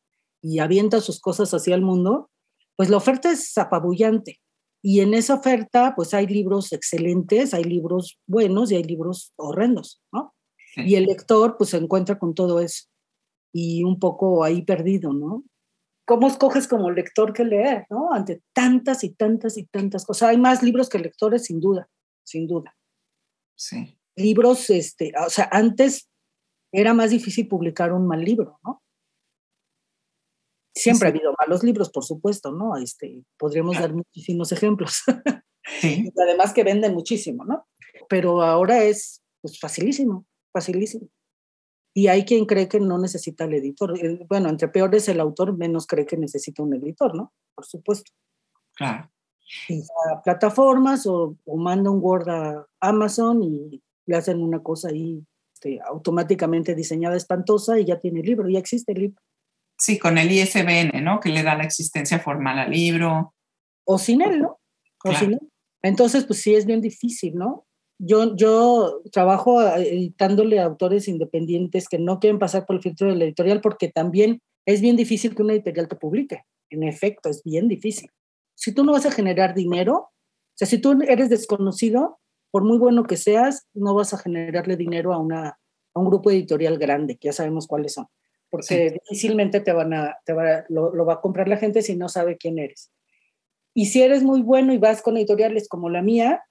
Y 0.43 0.59
avienta 0.59 1.01
sus 1.01 1.19
cosas 1.19 1.55
hacia 1.55 1.75
el 1.75 1.81
mundo, 1.81 2.29
pues 2.77 2.91
la 2.91 2.99
oferta 2.99 3.31
es 3.31 3.57
apabullante. 3.57 4.39
Y 4.87 5.01
en 5.01 5.15
esa 5.15 5.37
oferta, 5.37 5.95
pues 5.97 6.13
hay 6.13 6.27
libros 6.27 6.71
excelentes, 6.75 7.55
hay 7.55 7.65
libros 7.65 8.21
buenos 8.27 8.71
y 8.71 8.75
hay 8.75 8.83
libros 8.83 9.33
horrendos, 9.37 10.03
¿no? 10.13 10.35
Y 10.77 10.97
el 10.97 11.05
lector, 11.05 11.57
pues 11.57 11.71
se 11.71 11.79
encuentra 11.79 12.19
con 12.19 12.35
todo 12.35 12.61
eso 12.61 12.85
y 13.51 13.83
un 13.83 13.99
poco 13.99 14.45
ahí 14.45 14.61
perdido, 14.61 15.15
¿no? 15.15 15.43
¿Cómo 16.07 16.27
escoges 16.27 16.69
como 16.69 16.91
lector 16.91 17.33
que 17.33 17.47
leer, 17.47 17.87
¿no? 17.89 18.13
Ante 18.13 18.43
tantas 18.53 19.05
y 19.05 19.15
tantas 19.15 19.57
y 19.57 19.65
tantas 19.65 20.05
cosas. 20.05 20.29
Hay 20.29 20.37
más 20.37 20.63
libros 20.63 20.91
que 20.91 20.99
lectores, 20.99 21.45
sin 21.45 21.61
duda, 21.61 21.89
sin 22.23 22.47
duda. 22.47 22.77
Sí. 23.57 23.99
Libros, 24.17 24.69
este, 24.69 25.15
o 25.27 25.31
sea, 25.31 25.49
antes 25.51 26.11
era 26.71 26.93
más 26.93 27.09
difícil 27.09 27.49
publicar 27.49 27.91
un 27.95 28.07
mal 28.07 28.23
libro, 28.23 28.61
¿no? 28.63 28.83
Siempre 30.75 31.09
ha 31.09 31.11
habido 31.11 31.35
malos 31.39 31.63
libros, 31.63 31.91
por 31.91 32.05
supuesto, 32.05 32.51
¿no? 32.53 32.77
Este, 32.77 33.23
podríamos 33.39 33.79
dar 33.79 33.95
muchísimos 33.95 34.51
ejemplos. 34.53 35.03
Sí. 35.81 36.11
Además 36.23 36.53
que 36.53 36.65
venden 36.65 36.95
muchísimo, 36.95 37.45
¿no? 37.45 37.67
Pero 38.09 38.43
ahora 38.43 38.83
es 38.85 39.23
pues, 39.41 39.59
facilísimo, 39.59 40.27
facilísimo. 40.53 41.09
Y 41.97 42.09
hay 42.09 42.25
quien 42.25 42.45
cree 42.45 42.69
que 42.69 42.81
no 42.81 42.99
necesita 42.99 43.45
el 43.45 43.55
editor. 43.55 43.97
Eh, 44.05 44.19
bueno, 44.29 44.49
entre 44.49 44.69
peor 44.69 44.95
es 44.95 45.09
el 45.09 45.21
autor, 45.21 45.57
menos 45.57 45.87
cree 45.87 46.07
que 46.07 46.17
necesita 46.17 46.63
un 46.63 46.75
editor, 46.75 47.15
¿no? 47.15 47.33
Por 47.55 47.65
supuesto. 47.65 48.11
Claro. 48.75 49.11
Y 49.69 49.81
a 50.11 50.23
plataformas 50.23 51.07
o, 51.07 51.37
o, 51.45 51.57
manda 51.57 51.91
un 51.91 52.01
Word 52.03 52.29
a 52.29 52.67
Amazon 52.81 53.43
y 53.43 53.83
le 54.07 54.17
hacen 54.17 54.43
una 54.43 54.63
cosa 54.63 54.89
ahí 54.89 55.25
este, 55.65 55.81
automáticamente 55.87 56.75
diseñada 56.75 57.17
espantosa 57.17 57.79
y 57.79 57.87
ya 57.87 57.99
tiene 57.99 58.21
el 58.21 58.27
libro, 58.27 58.49
ya 58.49 58.59
existe 58.59 58.93
el 58.93 59.01
libro. 59.01 59.23
Sí, 59.85 59.99
con 59.99 60.17
el 60.17 60.33
ISBN, 60.33 61.05
¿no? 61.05 61.21
Que 61.21 61.29
le 61.29 61.43
da 61.43 61.55
la 61.55 61.65
existencia 61.65 62.19
formal 62.19 62.59
al 62.59 62.71
libro. 62.71 63.35
O 63.85 63.99
sin 63.99 64.23
él, 64.23 64.41
¿no? 64.41 64.59
O 65.05 65.13
sin 65.13 65.35
él. 65.35 65.41
Entonces, 65.83 66.25
pues 66.25 66.41
sí 66.41 66.55
es 66.55 66.65
bien 66.65 66.81
difícil, 66.81 67.35
¿no? 67.35 67.67
Yo, 67.99 68.35
yo 68.35 69.03
trabajo 69.13 69.61
editándole 69.61 70.59
a 70.59 70.65
autores 70.65 71.07
independientes 71.07 71.87
que 71.87 71.99
no 71.99 72.19
quieren 72.19 72.39
pasar 72.39 72.65
por 72.65 72.77
el 72.77 72.83
filtro 72.83 73.09
de 73.09 73.17
la 73.17 73.25
editorial 73.25 73.61
porque 73.61 73.91
también 73.91 74.41
es 74.65 74.81
bien 74.81 74.97
difícil 74.97 75.35
que 75.35 75.43
una 75.43 75.53
editorial 75.53 75.87
te 75.87 75.97
publique. 75.97 76.45
En 76.71 76.83
efecto, 76.83 77.29
es 77.29 77.43
bien 77.45 77.69
difícil. 77.69 78.09
Si 78.55 78.73
tú 78.73 78.85
no 78.85 78.93
vas 78.93 79.05
a 79.05 79.13
generar 79.13 79.55
dinero, 79.55 79.97
o 79.97 80.57
sea, 80.57 80.67
si 80.67 80.79
tú 80.79 80.99
eres 81.07 81.29
desconocido, 81.29 82.21
por 82.51 82.65
muy 82.65 82.79
bueno 82.79 83.05
que 83.05 83.19
seas, 83.19 83.67
no 83.75 83.95
vas 83.95 84.15
a 84.15 84.19
generarle 84.19 84.79
dinero 84.79 85.13
a, 85.13 85.19
una, 85.19 85.59
a 85.93 86.01
un 86.01 86.07
grupo 86.07 86.31
editorial 86.31 86.79
grande, 86.79 87.19
que 87.19 87.29
ya 87.29 87.33
sabemos 87.35 87.67
cuáles 87.67 87.93
son, 87.93 88.07
porque 88.55 89.01
difícilmente 89.03 89.59
te 89.59 89.73
van 89.73 89.93
a, 89.93 90.19
te 90.25 90.33
va, 90.33 90.65
lo, 90.69 90.95
lo 90.95 91.05
va 91.05 91.15
a 91.15 91.21
comprar 91.21 91.49
la 91.49 91.57
gente 91.57 91.83
si 91.83 91.97
no 91.97 92.09
sabe 92.09 92.37
quién 92.37 92.61
eres. 92.61 92.93
Y 93.75 93.87
si 93.87 94.01
eres 94.01 94.23
muy 94.23 94.43
bueno 94.43 94.73
y 94.73 94.79
vas 94.79 95.03
con 95.03 95.17
editoriales 95.17 95.69
como 95.69 95.91
la 95.91 96.03
mía, 96.03 96.45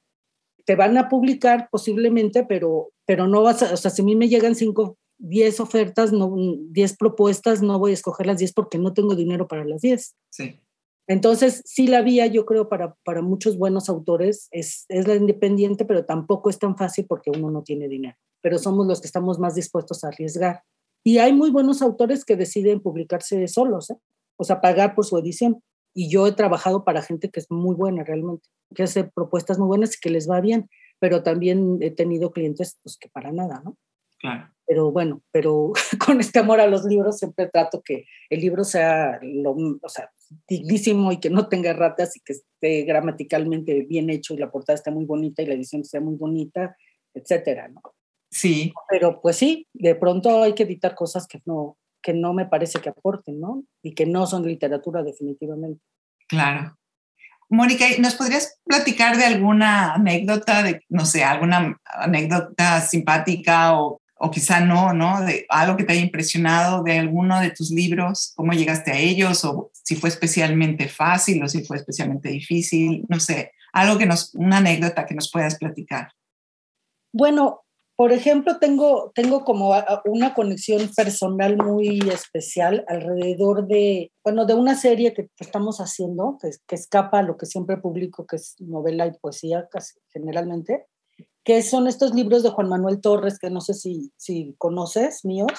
te 0.66 0.76
van 0.76 0.98
a 0.98 1.08
publicar 1.08 1.70
posiblemente, 1.72 2.44
pero, 2.44 2.92
pero 3.06 3.30
no 3.30 3.42
vas 3.42 3.64
a, 3.64 3.74
o 3.74 3.78
sea, 3.78 3.90
si 3.90 4.02
a 4.02 4.06
mí 4.06 4.18
me 4.18 4.28
llegan 4.28 4.54
cinco, 4.56 4.98
diez 5.18 5.62
ofertas, 5.62 6.12
no, 6.12 6.36
diez 6.72 6.98
propuestas, 6.98 7.62
no 7.62 7.80
voy 7.80 7.92
a 7.92 7.94
escoger 7.94 8.28
las 8.28 8.40
diez 8.40 8.52
porque 8.52 8.78
no 8.78 8.92
tengo 8.92 9.16
dinero 9.16 9.48
para 9.48 9.64
las 9.64 9.80
diez. 9.80 10.14
Sí. 10.30 10.60
Entonces, 11.08 11.62
sí 11.64 11.88
la 11.88 12.02
vía, 12.02 12.28
yo 12.28 12.46
creo, 12.46 12.68
para, 12.68 12.96
para 13.06 13.22
muchos 13.22 13.58
buenos 13.58 13.88
autores 13.88 14.50
es, 14.52 14.84
es 14.90 15.08
la 15.08 15.16
independiente, 15.16 15.86
pero 15.86 16.04
tampoco 16.04 16.50
es 16.50 16.60
tan 16.60 16.76
fácil 16.76 17.06
porque 17.08 17.32
uno 17.32 17.50
no 17.50 17.64
tiene 17.64 17.88
dinero. 17.88 18.18
Pero 18.42 18.60
somos 18.60 18.86
los 18.88 19.00
que 19.00 19.08
estamos 19.08 19.40
más 19.40 19.56
dispuestos 19.56 20.04
a 20.04 20.10
arriesgar. 20.10 20.64
Y 21.04 21.18
hay 21.18 21.34
muy 21.34 21.52
buenos 21.52 21.82
autores 21.82 22.24
que 22.24 22.36
deciden 22.36 22.80
publicarse 22.80 23.48
solos, 23.48 23.90
¿eh? 23.90 23.96
o 24.38 24.44
sea, 24.44 24.62
pagar 24.62 24.96
por 24.96 25.06
su 25.06 25.18
edición. 25.18 25.62
Y 25.94 26.10
yo 26.10 26.26
he 26.26 26.32
trabajado 26.32 26.84
para 26.86 27.02
gente 27.02 27.30
que 27.30 27.40
es 27.40 27.52
muy 27.52 27.76
buena 27.76 28.04
realmente, 28.04 28.48
que 28.74 28.84
hace 28.84 29.04
propuestas 29.04 29.60
muy 29.60 29.68
buenas 29.68 29.96
y 29.96 30.00
que 30.00 30.10
les 30.10 30.30
va 30.30 30.42
bien, 30.42 30.70
pero 31.00 31.22
también 31.22 31.78
he 31.82 31.92
tenido 31.92 32.32
clientes 32.32 32.80
pues, 32.82 32.98
que 32.98 33.10
para 33.10 33.32
nada, 33.32 33.62
¿no? 33.64 33.78
Claro. 34.20 34.50
Pero 34.66 34.92
bueno, 34.92 35.22
pero 35.32 35.74
con 36.06 36.22
este 36.22 36.40
amor 36.40 36.62
a 36.62 36.68
los 36.68 36.86
libros 36.86 37.18
siempre 37.18 37.50
trato 37.50 37.82
que 37.84 38.06
el 38.30 38.40
libro 38.40 38.64
sea, 38.64 39.20
lo, 39.22 39.52
o 39.52 39.90
sea 39.90 40.10
dignísimo 40.48 41.12
y 41.12 41.20
que 41.20 41.30
no 41.30 41.48
tenga 41.48 41.74
ratas 41.74 42.16
y 42.16 42.22
que 42.22 42.34
esté 42.34 42.84
gramaticalmente 42.84 43.82
bien 43.82 44.10
hecho 44.10 44.34
y 44.34 44.38
la 44.38 44.50
portada 44.50 44.76
esté 44.76 44.90
muy 44.90 45.06
bonita 45.06 45.44
y 45.44 45.46
la 45.46 45.54
edición 45.54 45.84
sea 45.84 46.02
muy 46.02 46.16
bonita, 46.16 46.76
etcétera, 47.14 47.68
¿no? 47.68 47.82
Sí. 48.34 48.74
Pero 48.90 49.22
pues 49.22 49.38
sí, 49.38 49.68
de 49.74 49.94
pronto 49.94 50.42
hay 50.42 50.54
que 50.54 50.64
editar 50.64 50.96
cosas 50.96 51.28
que 51.28 51.42
no, 51.46 51.78
que 52.02 52.14
no 52.14 52.34
me 52.34 52.48
parece 52.48 52.80
que 52.82 52.90
aporten, 52.90 53.40
¿no? 53.40 53.64
Y 53.84 53.94
que 53.94 54.08
no 54.08 54.26
son 54.26 54.44
literatura 54.44 55.04
definitivamente. 55.04 55.82
Claro. 56.28 56.76
Mónica, 57.50 57.86
¿nos 58.00 58.16
podrías 58.16 58.60
platicar 58.66 59.18
de 59.18 59.26
alguna 59.26 59.94
anécdota, 59.94 60.64
de, 60.64 60.82
no 60.90 61.06
sé, 61.06 61.24
alguna 61.24 61.80
anécdota 61.86 62.82
simpática 62.82 63.80
o, 63.80 64.02
o 64.16 64.32
quizá 64.32 64.62
no, 64.62 64.94
¿no? 64.94 65.22
De 65.22 65.46
algo 65.50 65.78
que 65.78 65.84
te 65.84 65.94
haya 65.94 66.02
impresionado 66.02 66.82
de 66.82 66.98
alguno 66.98 67.40
de 67.40 67.52
tus 67.52 67.70
libros, 67.70 68.34
cómo 68.36 68.54
llegaste 68.54 68.92
a 68.92 68.98
ellos 68.98 69.46
o 69.46 69.70
si 69.74 69.96
fue 69.96 70.10
especialmente 70.10 70.90
fácil 70.90 71.44
o 71.44 71.48
si 71.48 71.64
fue 71.64 71.78
especialmente 71.78 72.30
difícil, 72.30 73.06
no 73.10 73.20
sé, 73.20 73.52
algo 73.74 74.00
que 74.00 74.08
nos, 74.08 74.34
una 74.34 74.58
anécdota 74.58 75.06
que 75.06 75.14
nos 75.14 75.30
puedas 75.30 75.60
platicar. 75.60 76.10
Bueno, 77.12 77.63
por 77.96 78.12
ejemplo, 78.12 78.58
tengo, 78.60 79.12
tengo 79.14 79.44
como 79.44 79.72
una 80.06 80.34
conexión 80.34 80.90
personal 80.96 81.58
muy 81.58 82.00
especial 82.10 82.84
alrededor 82.88 83.68
de, 83.68 84.12
bueno, 84.24 84.46
de 84.46 84.56
una 84.56 84.76
serie 84.76 85.14
que, 85.14 85.30
estamos 85.40 85.78
haciendo, 85.78 86.38
que, 86.42 86.50
que, 86.68 86.76
escapa 86.76 87.20
a 87.20 87.24
lo 87.24 87.38
que 87.38 87.46
siempre 87.46 87.78
publico, 87.78 88.26
que 88.26 88.38
es 88.38 88.56
novela 88.60 89.06
y 89.06 89.18
poesía 89.20 89.68
casi, 89.70 90.00
generalmente, 90.12 90.88
que 91.44 91.62
son 91.62 91.88
estos 91.88 92.16
libros 92.16 92.42
de 92.42 92.50
Juan 92.50 92.70
Manuel 92.70 93.00
Torres, 93.00 93.38
que 93.38 93.52
no 93.52 93.62
sé 93.62 93.76
si, 93.76 94.12
si 94.18 94.56
conoces, 94.58 95.24
míos. 95.24 95.52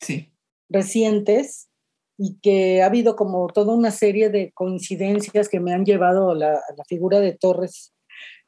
Sí. 0.00 0.32
Recientes, 0.68 1.68
y 2.16 2.38
que 2.40 2.82
ha 2.82 2.86
habido 2.86 3.16
como 3.16 3.48
toda 3.48 3.74
una 3.74 3.90
serie 3.90 4.30
de 4.30 4.52
coincidencias 4.52 5.48
que 5.48 5.58
me 5.58 5.72
han 5.72 5.84
llevado 5.84 6.30
a 6.30 6.34
la, 6.36 6.52
a 6.52 6.74
la 6.76 6.84
figura 6.86 7.18
de 7.18 7.32
Torres 7.32 7.92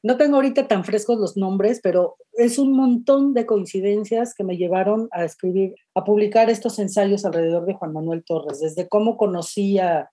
no 0.04 0.18
tengo 0.18 0.36
ahorita 0.36 0.68
tan 0.68 0.84
frescos 0.84 1.18
los 1.18 1.34
nombres, 1.38 1.80
pero 1.82 2.16
es 2.34 2.58
un 2.58 2.76
montón 2.76 3.32
de 3.32 3.46
coincidencias 3.46 4.34
que 4.34 4.44
me 4.44 4.58
llevaron 4.58 5.08
a 5.12 5.24
escribir, 5.24 5.76
a 5.94 6.04
publicar 6.04 6.50
estos 6.50 6.78
ensayos 6.78 7.24
alrededor 7.24 7.64
de 7.64 7.72
Juan 7.72 7.94
Manuel 7.94 8.22
Torres, 8.22 8.60
desde 8.60 8.86
cómo 8.86 9.16
conocí 9.16 9.78
a, 9.78 10.10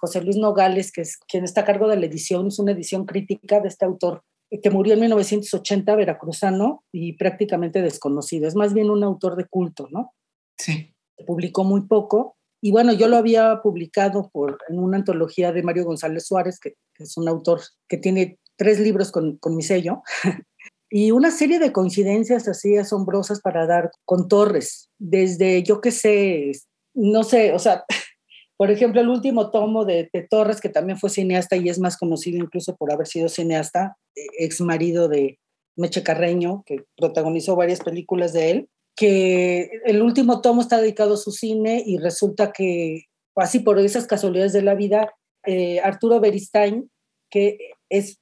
José 0.00 0.22
Luis 0.22 0.38
Nogales, 0.38 0.92
que 0.92 1.02
es 1.02 1.18
quien 1.28 1.44
está 1.44 1.60
a 1.60 1.64
cargo 1.66 1.88
de 1.88 1.98
la 1.98 2.06
edición, 2.06 2.46
es 2.46 2.58
una 2.58 2.72
edición 2.72 3.04
crítica 3.04 3.60
de 3.60 3.68
este 3.68 3.84
autor 3.84 4.22
que 4.62 4.70
murió 4.70 4.94
en 4.94 5.00
1980, 5.00 5.94
veracruzano 5.94 6.84
y 6.90 7.12
prácticamente 7.18 7.82
desconocido. 7.82 8.48
Es 8.48 8.54
más 8.54 8.72
bien 8.72 8.88
un 8.88 9.04
autor 9.04 9.36
de 9.36 9.44
culto, 9.44 9.88
¿no? 9.90 10.14
Sí. 10.56 10.94
Publicó 11.26 11.64
muy 11.64 11.82
poco 11.82 12.37
y 12.60 12.72
bueno, 12.72 12.92
yo 12.92 13.08
lo 13.08 13.16
había 13.16 13.60
publicado 13.62 14.30
por, 14.32 14.58
en 14.68 14.78
una 14.78 14.98
antología 14.98 15.52
de 15.52 15.62
Mario 15.62 15.84
González 15.84 16.26
Suárez, 16.26 16.58
que, 16.58 16.74
es 16.98 17.16
un 17.16 17.28
autor 17.28 17.60
que 17.88 17.96
tiene 17.96 18.38
tres 18.56 18.80
libros 18.80 19.12
con, 19.12 19.36
con 19.38 19.54
mi 19.54 19.62
sello, 19.62 20.02
y 20.90 21.12
una 21.12 21.30
serie 21.30 21.60
de 21.60 21.72
coincidencias 21.72 22.48
así 22.48 22.76
asombrosas 22.76 23.40
para 23.40 23.66
dar 23.66 23.90
con 24.04 24.28
Torres, 24.28 24.90
desde 24.98 25.62
yo 25.62 25.80
qué 25.80 25.92
sé, 25.92 26.52
no 26.94 27.22
sé, 27.22 27.52
o 27.52 27.60
sea, 27.60 27.84
por 28.56 28.72
ejemplo, 28.72 29.00
el 29.00 29.08
último 29.08 29.52
tomo 29.52 29.84
de, 29.84 30.10
de, 30.12 30.26
Torres, 30.28 30.60
que 30.60 30.68
también 30.68 30.98
fue 30.98 31.10
cineasta 31.10 31.56
y 31.56 31.68
es 31.68 31.78
más 31.78 31.96
conocido 31.96 32.38
incluso 32.38 32.74
por 32.76 32.92
haber 32.92 33.06
sido 33.06 33.28
cineasta, 33.28 33.96
eh, 34.16 34.26
ex 34.40 34.60
marido 34.60 35.08
de 35.08 35.38
Meche 35.76 36.02
Carreño, 36.02 36.64
que 36.66 36.84
protagonizó 36.96 37.54
varias 37.54 37.78
películas 37.80 38.32
de 38.32 38.50
él, 38.50 38.68
que 38.98 39.70
el 39.84 40.02
último 40.02 40.40
tomo 40.40 40.60
está 40.60 40.80
dedicado 40.80 41.14
a 41.14 41.18
su 41.18 41.30
cine 41.30 41.84
y 41.86 41.98
resulta 41.98 42.50
que, 42.50 43.04
así 43.36 43.60
por 43.60 43.78
esas 43.78 44.08
casualidades 44.08 44.52
de 44.52 44.62
la 44.62 44.74
vida, 44.74 45.14
eh, 45.46 45.78
Arturo 45.80 46.18
Beristain, 46.18 46.90
que 47.30 47.58
es 47.88 48.18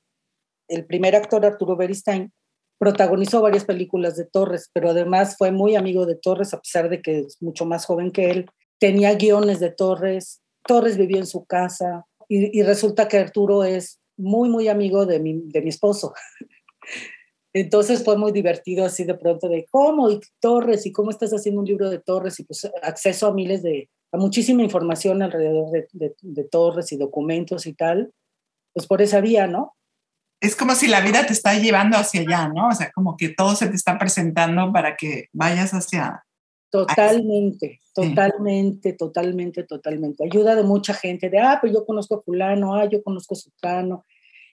el 0.68 0.84
primer 0.84 1.16
actor 1.16 1.46
Arturo 1.46 1.76
Beristain, 1.76 2.30
protagonizó 2.78 3.40
varias 3.40 3.64
películas 3.64 4.16
de 4.16 4.26
Torres, 4.26 4.68
pero 4.74 4.90
además 4.90 5.36
fue 5.38 5.50
muy 5.50 5.76
amigo 5.76 6.04
de 6.04 6.16
Torres, 6.16 6.52
a 6.52 6.60
pesar 6.60 6.90
de 6.90 7.00
que 7.00 7.20
es 7.20 7.38
mucho 7.40 7.64
más 7.64 7.86
joven 7.86 8.10
que 8.10 8.30
él. 8.30 8.46
Tenía 8.78 9.14
guiones 9.14 9.60
de 9.60 9.70
Torres, 9.70 10.42
Torres 10.62 10.98
vivió 10.98 11.16
en 11.16 11.26
su 11.26 11.46
casa 11.46 12.04
y, 12.28 12.58
y 12.58 12.62
resulta 12.62 13.08
que 13.08 13.16
Arturo 13.16 13.64
es 13.64 13.98
muy, 14.18 14.50
muy 14.50 14.68
amigo 14.68 15.06
de 15.06 15.20
mi, 15.20 15.40
de 15.46 15.62
mi 15.62 15.70
esposo. 15.70 16.12
Entonces 17.58 18.04
fue 18.04 18.18
muy 18.18 18.32
divertido 18.32 18.84
así 18.84 19.04
de 19.04 19.14
pronto 19.14 19.48
de 19.48 19.64
cómo 19.70 20.10
y 20.10 20.20
Torres 20.40 20.84
y 20.84 20.92
cómo 20.92 21.10
estás 21.10 21.30
haciendo 21.30 21.62
un 21.62 21.66
libro 21.66 21.88
de 21.88 21.98
Torres 21.98 22.38
y 22.38 22.44
pues 22.44 22.70
acceso 22.82 23.28
a 23.28 23.32
miles 23.32 23.62
de, 23.62 23.88
a 24.12 24.18
muchísima 24.18 24.62
información 24.62 25.22
alrededor 25.22 25.70
de, 25.70 26.14
de, 26.20 26.44
Torres 26.44 26.92
y 26.92 26.98
documentos 26.98 27.66
y 27.66 27.72
tal, 27.72 28.12
pues 28.74 28.86
por 28.86 29.00
esa 29.00 29.22
vía, 29.22 29.46
¿no? 29.46 29.74
Es 30.38 30.54
como 30.54 30.74
si 30.74 30.86
la 30.86 31.00
vida 31.00 31.24
te 31.26 31.32
está 31.32 31.58
llevando 31.58 31.96
hacia 31.96 32.20
allá, 32.20 32.48
¿no? 32.48 32.68
O 32.68 32.72
sea, 32.72 32.90
como 32.92 33.16
que 33.16 33.30
todo 33.30 33.56
se 33.56 33.68
te 33.68 33.74
está 33.76 33.98
presentando 33.98 34.70
para 34.70 34.94
que 34.94 35.28
vayas 35.32 35.72
hacia... 35.72 36.26
Totalmente, 36.68 37.80
totalmente, 37.94 38.92
totalmente, 38.92 39.62
totalmente. 39.62 40.24
Ayuda 40.26 40.56
de 40.56 40.62
mucha 40.62 40.92
gente, 40.92 41.30
de, 41.30 41.38
ah, 41.38 41.56
pues 41.58 41.72
yo 41.72 41.86
conozco 41.86 42.16
a 42.16 42.22
fulano, 42.22 42.74
ah, 42.74 42.84
yo 42.84 43.02
conozco 43.02 43.32
a 43.32 43.38
sultano. 43.38 44.04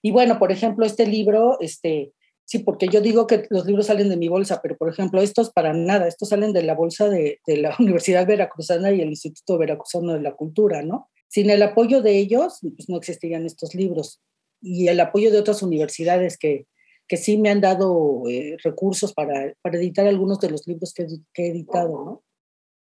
Y 0.01 0.11
bueno, 0.11 0.39
por 0.39 0.53
ejemplo, 0.53 0.85
este 0.85 1.05
libro, 1.05 1.57
este, 1.59 2.13
Sí, 2.45 2.59
porque 2.59 2.87
yo 2.87 3.01
digo 3.01 3.25
que 3.25 3.47
los 3.49 3.65
libros 3.65 3.87
salen 3.87 4.09
de 4.09 4.17
mi 4.17 4.27
bolsa, 4.27 4.61
pero 4.61 4.77
por 4.77 4.89
ejemplo, 4.89 5.21
estos 5.21 5.51
para 5.51 5.73
nada, 5.73 6.07
estos 6.07 6.29
salen 6.29 6.53
de 6.53 6.63
la 6.63 6.75
bolsa 6.75 7.09
de, 7.09 7.39
la 7.47 7.75
Universidad 7.79 8.27
Veracruzana 8.27 8.91
y 8.91 9.01
el 9.01 9.09
Instituto 9.09 9.57
Veracruzano 9.57 10.13
de 10.13 10.21
la 10.21 10.35
Cultura, 10.35 10.83
¿no? 10.83 11.09
Sin 11.29 11.49
el 11.49 11.63
apoyo 11.63 12.01
de 12.01 12.17
ellos, 12.17 12.59
pues 12.61 12.89
no 12.89 12.97
existirían 12.97 13.45
estos 13.45 13.73
libros. 13.73 14.21
Y 14.61 14.87
el 14.87 14.99
apoyo 14.99 15.31
de 15.31 15.39
otras 15.39 15.63
universidades 15.63 16.37
que, 16.37 16.67
que 17.07 17.17
sí 17.17 17.37
me 17.37 17.49
han 17.49 17.61
dado 17.61 18.23
eh, 18.29 18.57
recursos 18.63 19.13
para, 19.13 19.53
para, 19.61 19.77
editar 19.77 20.05
algunos 20.05 20.39
de 20.39 20.51
los 20.51 20.67
libros 20.67 20.93
que, 20.93 21.07
que, 21.33 21.45
he 21.45 21.49
editado, 21.49 22.05
¿no? 22.05 22.23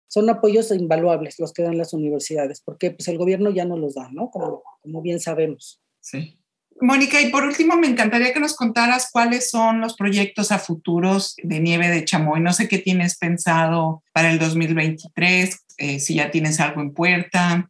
Son 0.08 0.30
apoyos 0.30 0.72
invaluables 0.72 1.38
los 1.40 1.52
que 1.52 1.64
dan 1.64 1.78
las 1.78 1.94
universidades, 1.94 2.62
porque 2.62 2.92
pues 2.92 3.10
el 3.10 3.18
gobierno 3.18 3.50
ya 3.50 3.66
no 3.66 3.76
los 3.76 3.96
da, 3.96 4.10
¿no? 4.12 4.30
Como, 4.30 4.64
como 4.82 5.02
bien 5.02 5.20
sabemos. 5.20 5.82
Sí. 6.00 6.40
Mónica, 6.80 7.20
y 7.22 7.30
por 7.32 7.44
último, 7.44 7.76
me 7.78 7.88
encantaría 7.88 8.34
que 8.34 8.40
nos 8.40 8.56
contaras 8.56 9.10
cuáles 9.12 9.50
son 9.50 9.82
los 9.82 9.96
proyectos 9.96 10.52
a 10.52 10.60
futuros 10.60 11.36
de 11.42 11.60
Nieve 11.60 11.90
de 11.90 12.06
Chamoy. 12.06 12.40
No 12.40 12.54
sé 12.54 12.68
qué 12.68 12.78
tienes 12.78 13.18
pensado 13.18 14.04
para 14.14 14.32
el 14.32 14.40
2023, 14.40 15.66
eh, 15.78 16.00
si 16.00 16.16
ya 16.16 16.30
tienes 16.30 16.60
algo 16.60 16.82
en 16.82 16.94
puerta. 16.94 17.70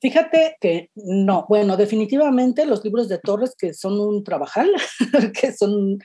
Fíjate 0.00 0.56
que 0.60 0.90
no, 0.94 1.46
bueno, 1.48 1.76
definitivamente 1.76 2.66
los 2.66 2.84
libros 2.84 3.08
de 3.08 3.18
Torres, 3.18 3.54
que 3.58 3.74
son 3.74 3.98
un 3.98 4.22
trabajal, 4.22 4.70
que 5.40 5.52
son, 5.52 5.98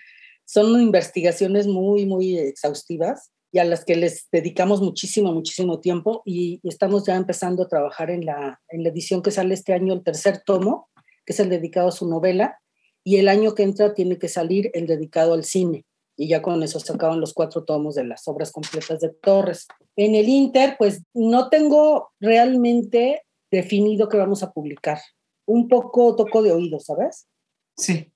son 0.45 0.81
investigaciones 0.81 1.67
muy, 1.67 2.05
muy 2.05 2.37
exhaustivas 2.37 3.31
y 3.51 3.59
a 3.59 3.65
las 3.65 3.85
que 3.85 3.95
les 3.95 4.27
dedicamos 4.31 4.81
muchísimo, 4.81 5.31
muchísimo 5.31 5.79
tiempo 5.79 6.23
y, 6.25 6.59
y 6.63 6.69
estamos 6.69 7.05
ya 7.05 7.15
empezando 7.15 7.63
a 7.63 7.67
trabajar 7.67 8.09
en 8.09 8.25
la, 8.25 8.59
en 8.69 8.81
la 8.81 8.89
edición 8.89 9.21
que 9.21 9.29
sale 9.29 9.53
este 9.53 9.73
año, 9.73 9.93
el 9.93 10.03
tercer 10.03 10.41
tomo, 10.43 10.89
que 11.25 11.33
es 11.33 11.39
el 11.39 11.49
dedicado 11.49 11.89
a 11.89 11.91
su 11.91 12.07
novela. 12.07 12.59
y 13.05 13.17
el 13.17 13.27
año 13.27 13.53
que 13.53 13.63
entra 13.63 13.93
tiene 13.93 14.17
que 14.17 14.29
salir 14.29 14.71
el 14.73 14.87
dedicado 14.87 15.33
al 15.33 15.43
cine. 15.43 15.85
Y 16.15 16.29
ya 16.29 16.41
con 16.41 16.63
eso 16.63 16.79
se 16.79 16.93
acaban 16.93 17.19
los 17.19 17.33
cuatro 17.33 17.65
tomos 17.65 17.95
de 17.95 18.05
las 18.05 18.27
obras 18.27 18.51
completas 18.51 18.99
de 19.01 19.09
Torres. 19.09 19.67
En 19.97 20.15
el 20.15 20.29
Inter, 20.29 20.75
pues 20.77 21.01
no 21.13 21.49
tengo 21.49 22.11
realmente 22.19 23.23
definido 23.51 24.07
qué 24.07 24.17
vamos 24.17 24.41
a 24.41 24.51
publicar. 24.51 24.99
Un 25.45 25.67
poco 25.67 26.15
toco 26.15 26.41
de 26.43 26.53
oído, 26.53 26.79
¿sabes? 26.79 27.27
Sí. 27.75 28.11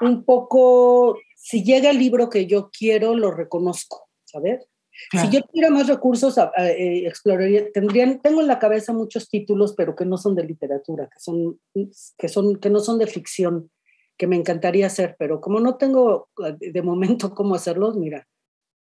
Un 0.00 0.24
poco, 0.24 1.16
si 1.36 1.62
llega 1.62 1.90
el 1.90 1.98
libro 1.98 2.28
que 2.28 2.46
yo 2.46 2.70
quiero, 2.76 3.14
lo 3.14 3.30
reconozco, 3.30 4.08
¿sabes? 4.24 4.66
Si 5.10 5.30
yo 5.30 5.42
tuviera 5.42 5.70
más 5.70 5.88
recursos, 5.88 6.36
eh, 6.58 7.06
exploraría, 7.06 7.70
tendrían, 7.72 8.20
tengo 8.20 8.40
en 8.40 8.46
la 8.46 8.58
cabeza 8.58 8.92
muchos 8.92 9.28
títulos, 9.28 9.74
pero 9.76 9.96
que 9.96 10.04
no 10.04 10.16
son 10.16 10.34
de 10.34 10.44
literatura, 10.44 11.08
que, 11.12 11.18
son, 11.18 11.60
que, 12.18 12.28
son, 12.28 12.56
que 12.56 12.70
no 12.70 12.80
son 12.80 12.98
de 12.98 13.06
ficción, 13.06 13.70
que 14.16 14.26
me 14.26 14.36
encantaría 14.36 14.86
hacer, 14.86 15.16
pero 15.18 15.40
como 15.40 15.60
no 15.60 15.76
tengo 15.76 16.28
eh, 16.44 16.70
de 16.72 16.82
momento 16.82 17.34
cómo 17.34 17.54
hacerlos, 17.54 17.96
mira, 17.96 18.28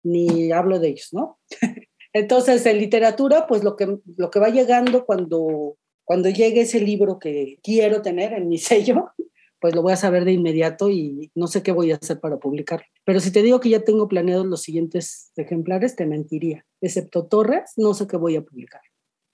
ni 0.02 0.50
hablo 0.52 0.78
de 0.78 0.88
ellos, 0.88 1.08
¿no? 1.12 1.38
Entonces, 2.12 2.66
en 2.66 2.78
literatura, 2.78 3.46
pues 3.46 3.62
lo 3.62 3.76
que, 3.76 3.98
lo 4.16 4.30
que 4.30 4.40
va 4.40 4.48
llegando 4.48 5.04
cuando, 5.06 5.76
cuando 6.04 6.28
llegue 6.28 6.62
ese 6.62 6.80
libro 6.80 7.18
que 7.18 7.58
quiero 7.62 8.02
tener 8.02 8.32
en 8.32 8.48
mi 8.48 8.58
sello, 8.58 9.12
pues 9.60 9.74
lo 9.74 9.82
voy 9.82 9.92
a 9.92 9.96
saber 9.96 10.24
de 10.24 10.32
inmediato 10.32 10.90
y 10.90 11.30
no 11.34 11.46
sé 11.46 11.62
qué 11.62 11.72
voy 11.72 11.92
a 11.92 11.96
hacer 11.96 12.18
para 12.18 12.38
publicarlo. 12.38 12.86
Pero 13.04 13.20
si 13.20 13.30
te 13.30 13.42
digo 13.42 13.60
que 13.60 13.68
ya 13.68 13.80
tengo 13.80 14.08
planeados 14.08 14.46
los 14.46 14.62
siguientes 14.62 15.32
ejemplares, 15.36 15.96
te 15.96 16.06
mentiría. 16.06 16.64
Excepto 16.80 17.26
Torres, 17.26 17.72
no 17.76 17.94
sé 17.94 18.06
qué 18.06 18.16
voy 18.16 18.36
a 18.36 18.42
publicar. 18.42 18.80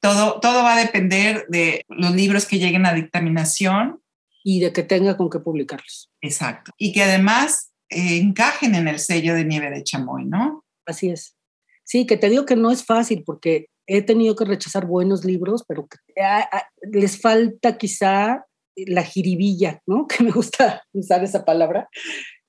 Todo, 0.01 0.41
todo 0.41 0.63
va 0.63 0.77
a 0.77 0.81
depender 0.81 1.47
de 1.49 1.85
los 1.89 2.15
libros 2.15 2.47
que 2.47 2.59
lleguen 2.59 2.87
a 2.87 2.93
dictaminación. 2.93 4.01
Y 4.45 4.61
de 4.61 4.73
que 4.73 4.85
tenga 4.85 5.17
con 5.17 5.29
qué 5.29 5.41
publicarlos. 5.41 6.11
Exacto. 6.21 6.71
Y 6.79 6.93
que 6.93 7.03
además 7.03 7.73
eh, 7.89 8.19
encajen 8.19 8.75
en 8.75 8.87
el 8.87 9.01
sello 9.01 9.35
de 9.35 9.45
Nieve 9.45 9.71
de 9.71 9.83
Chamoy, 9.83 10.25
¿no? 10.25 10.65
Así 10.85 11.11
es. 11.11 11.37
Sí, 11.83 12.07
que 12.07 12.17
te 12.17 12.29
digo 12.29 12.47
que 12.47 12.57
no 12.57 12.71
es 12.71 12.85
fácil 12.85 13.23
porque 13.25 13.67
he 13.87 14.03
tenido 14.03 14.35
que 14.37 14.45
rechazar 14.45 14.87
buenos 14.87 15.25
libros, 15.25 15.65
pero 15.67 15.89
ah, 16.21 16.49
ah, 16.53 16.69
les 16.93 17.21
falta 17.21 17.79
quizá 17.79 18.45
la 18.77 19.03
jiribilla, 19.03 19.81
¿no? 19.87 20.07
Que 20.09 20.25
me 20.25 20.31
gusta 20.31 20.83
usar 20.93 21.25
esa 21.25 21.45
palabra, 21.45 21.89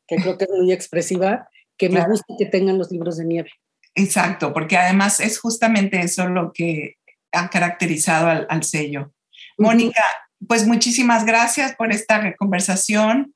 que 0.07 0.17
creo 0.17 0.37
que 0.37 0.45
es 0.45 0.51
muy 0.51 0.71
expresiva, 0.71 1.49
que 1.77 1.89
me 1.89 2.05
gusta 2.05 2.33
que 2.37 2.45
tengan 2.45 2.77
los 2.77 2.91
libros 2.91 3.17
de 3.17 3.25
nieve. 3.25 3.51
Exacto, 3.95 4.53
porque 4.53 4.77
además 4.77 5.19
es 5.19 5.39
justamente 5.39 5.99
eso 5.99 6.27
lo 6.27 6.51
que 6.53 6.95
ha 7.31 7.49
caracterizado 7.49 8.45
al, 8.47 8.63
sello. 8.63 9.11
Mónica, 9.57 10.03
pues 10.47 10.67
muchísimas 10.67 11.25
gracias 11.25 11.75
por 11.75 11.91
esta 11.91 12.35
conversación. 12.35 13.33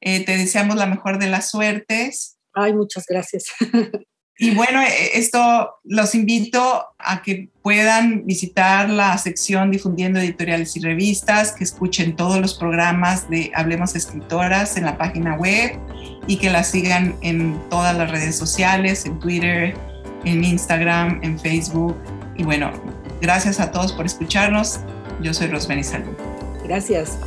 Eh, 0.00 0.24
te 0.24 0.36
deseamos 0.36 0.76
la 0.76 0.86
mejor 0.86 1.18
de 1.18 1.28
las 1.28 1.50
suertes. 1.50 2.38
Ay, 2.52 2.74
muchas 2.74 3.06
gracias. 3.08 3.46
Y 4.38 4.54
bueno, 4.54 4.80
e, 4.80 5.18
esto 5.18 5.76
los 5.84 6.14
invito 6.14 6.86
a 6.98 7.22
que 7.22 7.48
puedan 7.62 8.26
visitar 8.26 8.88
la 8.90 9.16
sección 9.18 9.70
Difundiendo 9.70 10.18
Editoriales 10.20 10.76
y 10.76 10.80
Revistas, 10.80 11.52
que 11.52 11.64
escuchen 11.64 12.16
todos 12.16 12.40
los 12.40 12.54
programas 12.54 13.28
de 13.30 13.52
Hablemos 13.54 13.94
Escritoras 13.94 14.76
en 14.76 14.84
la 14.84 14.98
página 14.98 15.36
web 15.36 15.78
y 16.26 16.36
que 16.36 16.50
la 16.50 16.64
sigan 16.64 17.16
en 17.22 17.60
todas 17.70 17.96
las 17.96 18.10
redes 18.10 18.36
sociales, 18.36 19.06
en 19.06 19.18
Twitter, 19.20 19.76
en 20.24 20.44
Instagram, 20.44 21.20
en 21.22 21.38
Facebook. 21.38 21.96
Y 22.36 22.44
bueno, 22.44 22.72
gracias 23.20 23.60
a 23.60 23.70
todos 23.70 23.92
por 23.92 24.06
escucharnos. 24.06 24.80
Yo 25.20 25.34
soy 25.34 25.48
Rosemary 25.48 25.84
Salud. 25.84 26.16
Gracias. 26.64 27.18